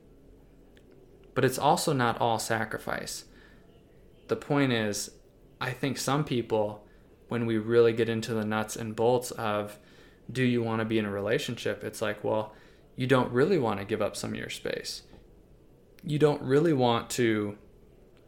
But 1.35 1.45
it's 1.45 1.59
also 1.59 1.93
not 1.93 2.21
all 2.21 2.39
sacrifice. 2.39 3.25
The 4.29 4.37
point 4.37 4.73
is, 4.73 5.11
I 5.61 5.71
think 5.71 5.99
some 5.99 6.25
people 6.25 6.86
when 7.29 7.47
we 7.47 7.59
really 7.59 7.93
get 7.93 8.09
into 8.09 8.35
the 8.35 8.45
nuts 8.45 8.77
and 8.77 8.95
bolts 8.95 9.31
of 9.33 9.79
do 10.31 10.43
you 10.43 10.63
want 10.63 10.81
to 10.81 10.85
be 10.85 10.99
in 10.99 11.05
a 11.05 11.11
relationship, 11.11 11.85
it's 11.85 12.03
like, 12.03 12.23
well, 12.25 12.53
you 12.97 13.07
don't 13.07 13.33
really 13.33 13.59
want 13.59 13.79
to 13.79 13.87
give 13.87 14.03
up 14.03 14.17
some 14.17 14.31
of 14.31 14.37
your 14.37 14.51
space. 14.51 15.03
You 16.03 16.19
don't 16.19 16.43
really 16.43 16.73
want 16.73 17.11
to 17.11 17.59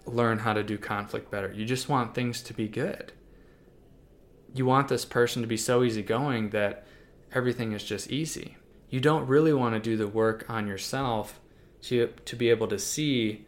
learn 0.04 0.38
how 0.38 0.52
to 0.52 0.62
do 0.62 0.78
conflict 0.78 1.30
better. 1.30 1.52
You 1.52 1.64
just 1.64 1.88
want 1.88 2.14
things 2.14 2.42
to 2.42 2.54
be 2.54 2.68
good. 2.68 3.12
You 4.54 4.66
want 4.66 4.88
this 4.88 5.04
person 5.04 5.42
to 5.42 5.48
be 5.48 5.56
so 5.56 5.82
easygoing 5.82 6.50
that 6.50 6.87
everything 7.32 7.72
is 7.72 7.84
just 7.84 8.11
easy. 8.11 8.56
You 8.90 9.00
don't 9.00 9.26
really 9.26 9.52
want 9.52 9.74
to 9.74 9.80
do 9.80 9.96
the 9.96 10.08
work 10.08 10.48
on 10.48 10.66
yourself 10.66 11.40
to, 11.82 12.12
to 12.24 12.37
be 12.37 12.50
able 12.50 12.68
to 12.68 12.78
see 12.78 13.44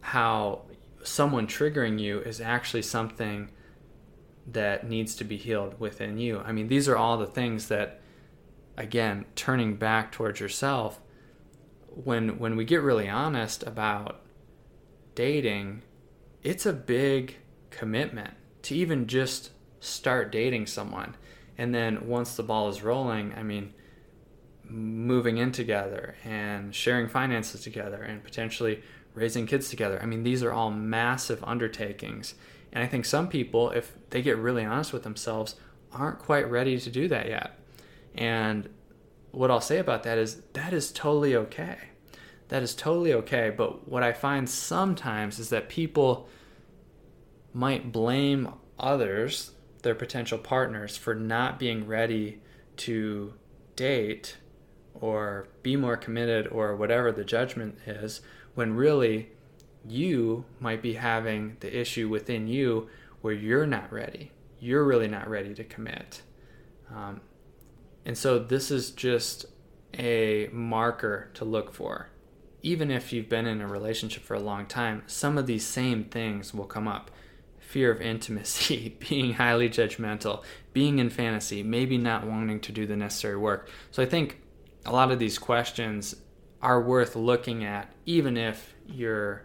how 0.00 0.62
someone 1.02 1.46
triggering 1.46 1.98
you 1.98 2.20
is 2.20 2.40
actually 2.40 2.82
something 2.82 3.50
that 4.46 4.88
needs 4.88 5.16
to 5.16 5.24
be 5.24 5.36
healed 5.36 5.78
within 5.80 6.18
you. 6.18 6.40
I 6.40 6.52
mean, 6.52 6.68
these 6.68 6.88
are 6.88 6.96
all 6.96 7.18
the 7.18 7.26
things 7.26 7.68
that, 7.68 8.00
again, 8.76 9.24
turning 9.34 9.76
back 9.76 10.12
towards 10.12 10.40
yourself. 10.40 11.00
When 11.88 12.38
when 12.38 12.56
we 12.56 12.64
get 12.64 12.82
really 12.82 13.08
honest 13.08 13.62
about 13.62 14.20
dating, 15.14 15.82
it's 16.42 16.66
a 16.66 16.72
big 16.72 17.36
commitment 17.70 18.34
to 18.62 18.76
even 18.76 19.06
just 19.06 19.50
start 19.80 20.30
dating 20.30 20.66
someone. 20.66 21.16
And 21.58 21.74
then 21.74 22.06
once 22.06 22.36
the 22.36 22.42
ball 22.42 22.68
is 22.68 22.82
rolling, 22.82 23.32
I 23.34 23.42
mean, 23.42 23.72
moving 24.62 25.38
in 25.38 25.52
together 25.52 26.16
and 26.24 26.74
sharing 26.74 27.08
finances 27.08 27.62
together 27.62 28.02
and 28.02 28.22
potentially 28.22 28.82
raising 29.14 29.46
kids 29.46 29.70
together. 29.70 29.98
I 30.02 30.06
mean, 30.06 30.22
these 30.22 30.42
are 30.42 30.52
all 30.52 30.70
massive 30.70 31.42
undertakings 31.44 32.34
and 32.72 32.82
I 32.82 32.86
think 32.86 33.04
some 33.04 33.28
people, 33.28 33.70
if 33.70 33.96
they 34.10 34.22
get 34.22 34.36
really 34.36 34.64
honest 34.64 34.92
with 34.92 35.02
themselves, 35.02 35.56
aren't 35.92 36.18
quite 36.18 36.50
ready 36.50 36.78
to 36.78 36.90
do 36.90 37.08
that 37.08 37.28
yet. 37.28 37.58
And 38.14 38.68
what 39.30 39.50
I'll 39.50 39.60
say 39.60 39.78
about 39.78 40.02
that 40.04 40.18
is 40.18 40.42
that 40.52 40.72
is 40.72 40.92
totally 40.92 41.34
okay. 41.36 41.76
That 42.48 42.62
is 42.62 42.74
totally 42.74 43.12
okay. 43.14 43.50
But 43.50 43.88
what 43.88 44.02
I 44.02 44.12
find 44.12 44.48
sometimes 44.48 45.38
is 45.38 45.48
that 45.50 45.68
people 45.68 46.28
might 47.52 47.92
blame 47.92 48.52
others, 48.78 49.52
their 49.82 49.94
potential 49.94 50.38
partners, 50.38 50.96
for 50.96 51.14
not 51.14 51.58
being 51.58 51.86
ready 51.86 52.40
to 52.78 53.34
date 53.74 54.36
or 54.94 55.48
be 55.62 55.76
more 55.76 55.96
committed 55.96 56.46
or 56.48 56.76
whatever 56.76 57.12
the 57.12 57.24
judgment 57.24 57.78
is, 57.86 58.20
when 58.54 58.74
really 58.74 59.30
you 59.88 60.44
might 60.60 60.82
be 60.82 60.94
having 60.94 61.56
the 61.60 61.78
issue 61.78 62.08
within 62.08 62.46
you 62.46 62.88
where 63.20 63.34
you're 63.34 63.66
not 63.66 63.92
ready. 63.92 64.32
You're 64.58 64.84
really 64.84 65.08
not 65.08 65.28
ready 65.28 65.54
to 65.54 65.64
commit. 65.64 66.22
Um, 66.94 67.20
and 68.04 68.16
so 68.16 68.38
this 68.38 68.70
is 68.70 68.90
just 68.90 69.46
a 69.94 70.48
marker 70.52 71.30
to 71.34 71.44
look 71.44 71.74
for. 71.74 72.08
Even 72.62 72.90
if 72.90 73.12
you've 73.12 73.28
been 73.28 73.46
in 73.46 73.60
a 73.60 73.66
relationship 73.66 74.22
for 74.22 74.34
a 74.34 74.40
long 74.40 74.66
time, 74.66 75.02
some 75.06 75.38
of 75.38 75.46
these 75.46 75.66
same 75.66 76.04
things 76.04 76.52
will 76.52 76.66
come 76.66 76.88
up 76.88 77.10
fear 77.66 77.90
of 77.90 78.00
intimacy, 78.00 78.96
being 79.08 79.34
highly 79.34 79.68
judgmental, 79.68 80.42
being 80.72 80.98
in 80.98 81.10
fantasy, 81.10 81.62
maybe 81.62 81.98
not 81.98 82.26
wanting 82.26 82.60
to 82.60 82.72
do 82.72 82.86
the 82.86 82.96
necessary 82.96 83.36
work. 83.36 83.68
So 83.90 84.02
I 84.02 84.06
think 84.06 84.40
a 84.84 84.92
lot 84.92 85.10
of 85.10 85.18
these 85.18 85.38
questions 85.38 86.14
are 86.62 86.80
worth 86.80 87.16
looking 87.16 87.64
at, 87.64 87.92
even 88.06 88.36
if 88.36 88.74
you're 88.86 89.42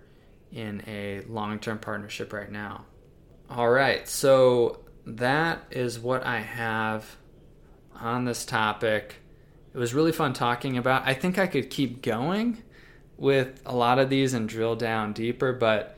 in 0.51 0.83
a 0.87 1.21
long 1.27 1.59
term 1.59 1.79
partnership 1.79 2.33
right 2.33 2.51
now. 2.51 2.85
All 3.49 3.69
right, 3.69 4.07
so 4.07 4.79
that 5.05 5.65
is 5.71 5.99
what 5.99 6.25
I 6.25 6.39
have 6.39 7.17
on 7.99 8.25
this 8.25 8.45
topic. 8.45 9.15
It 9.73 9.77
was 9.77 9.93
really 9.93 10.11
fun 10.11 10.33
talking 10.33 10.77
about. 10.77 11.07
I 11.07 11.13
think 11.13 11.37
I 11.37 11.47
could 11.47 11.69
keep 11.69 12.01
going 12.01 12.63
with 13.17 13.61
a 13.65 13.75
lot 13.75 13.99
of 13.99 14.09
these 14.09 14.33
and 14.33 14.49
drill 14.49 14.75
down 14.75 15.13
deeper, 15.13 15.53
but 15.53 15.97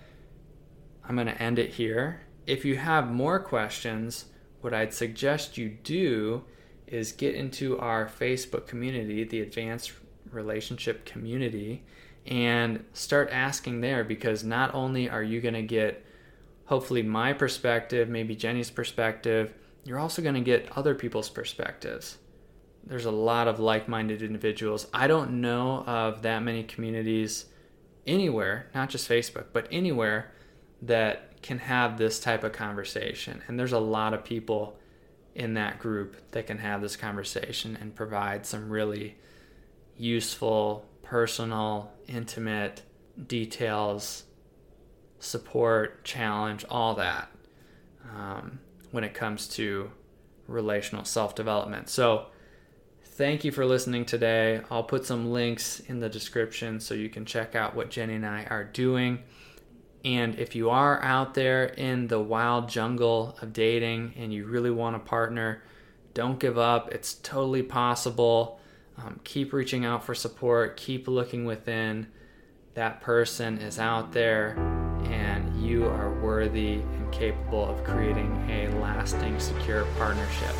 I'm 1.08 1.16
going 1.16 1.28
to 1.28 1.42
end 1.42 1.60
it 1.60 1.72
here. 1.72 2.22
If 2.46 2.66
you 2.66 2.76
have 2.78 3.10
more 3.12 3.39
questions, 3.39 4.26
what 4.62 4.74
I'd 4.74 4.94
suggest 4.94 5.58
you 5.58 5.70
do 5.70 6.44
is 6.88 7.12
get 7.12 7.36
into 7.36 7.80
our 7.80 8.08
Facebook 8.08 8.68
community, 8.68 9.24
the 9.24 9.42
Advanced 9.42 9.94
Relationship 10.32 11.06
Community, 11.06 11.84
and 12.25 12.83
start 12.93 13.29
asking 13.31 13.81
there 13.81 14.03
because 14.03 14.43
not 14.43 14.73
only 14.73 15.09
are 15.09 15.23
you 15.23 15.41
going 15.41 15.53
to 15.53 15.62
get 15.62 16.05
hopefully 16.65 17.03
my 17.03 17.33
perspective, 17.33 18.07
maybe 18.09 18.36
Jenny's 18.36 18.71
perspective, 18.71 19.53
you're 19.83 19.99
also 19.99 20.21
going 20.21 20.36
to 20.36 20.41
get 20.41 20.69
other 20.77 20.95
people's 20.95 21.29
perspectives. 21.29 22.17
There's 22.86 23.05
a 23.05 23.12
lot 23.12 23.47
of 23.47 23.59
like 23.59 23.88
minded 23.88 24.21
individuals. 24.21 24.88
I 24.93 25.07
don't 25.07 25.41
know 25.41 25.83
of 25.86 26.21
that 26.21 26.43
many 26.43 26.63
communities 26.63 27.45
anywhere, 28.05 28.69
not 28.73 28.89
just 28.89 29.09
Facebook, 29.09 29.45
but 29.53 29.67
anywhere 29.71 30.31
that 30.81 31.41
can 31.41 31.59
have 31.59 31.97
this 31.97 32.19
type 32.19 32.43
of 32.43 32.53
conversation. 32.53 33.41
And 33.47 33.59
there's 33.59 33.73
a 33.73 33.79
lot 33.79 34.13
of 34.13 34.23
people 34.23 34.79
in 35.36 35.55
that 35.55 35.79
group 35.79 36.15
that 36.31 36.47
can 36.47 36.59
have 36.59 36.81
this 36.81 36.95
conversation 36.95 37.77
and 37.79 37.95
provide 37.95 38.45
some 38.45 38.69
really 38.69 39.17
useful, 39.97 40.86
personal, 41.13 41.91
intimate 42.08 42.82
details, 43.28 44.23
support, 45.19 46.04
challenge, 46.04 46.65
all 46.71 46.95
that 46.95 47.30
um, 48.15 48.58
when 48.89 49.04
it 49.04 49.13
comes 49.13 49.47
to 49.47 49.91
relational 50.47 51.06
self 51.06 51.36
development. 51.36 51.88
So, 51.88 52.26
thank 53.04 53.43
you 53.43 53.52
for 53.52 53.63
listening 53.63 54.06
today. 54.06 54.62
I'll 54.71 54.82
put 54.82 55.06
some 55.06 55.32
links 55.32 55.82
in 55.82 55.99
the 55.99 56.10
description 56.10 56.80
so 56.80 56.95
you 56.95 57.10
can 57.10 57.26
check 57.26 57.54
out 57.54 57.76
what 57.76 57.91
Jenny 57.91 58.15
and 58.15 58.26
I 58.26 58.45
are 58.45 58.63
doing. 58.63 59.19
And 60.04 60.39
if 60.39 60.56
you 60.56 60.71
are 60.71 60.99
out 61.04 61.36
there 61.36 61.65
in 61.65 62.08
the 62.08 62.19
wild 62.19 62.69
jungle 62.69 63.38
of 63.39 63.54
dating 63.54 64.15
and 64.17 64.34
you 64.34 64.47
really 64.47 64.71
want 64.71 64.95
a 64.95 64.99
partner, 64.99 65.62
don't 66.15 66.39
give 66.39 66.58
up. 66.58 66.91
It's 66.91 67.13
totally 67.13 67.62
possible. 67.62 68.60
Um, 68.97 69.19
keep 69.23 69.53
reaching 69.53 69.86
out 69.86 70.03
for 70.03 70.13
support, 70.13 70.77
keep 70.77 71.08
looking 71.08 71.45
within. 71.45 72.08
That 72.75 73.01
person 73.01 73.58
is 73.58 73.79
out 73.79 74.12
there, 74.12 74.56
and 75.06 75.62
you 75.62 75.86
are 75.86 76.12
worthy 76.21 76.73
and 76.73 77.12
capable 77.12 77.67
of 77.67 77.84
creating 77.84 78.49
a 78.49 78.69
lasting, 78.79 79.39
secure 79.39 79.86
partnership. 79.97 80.56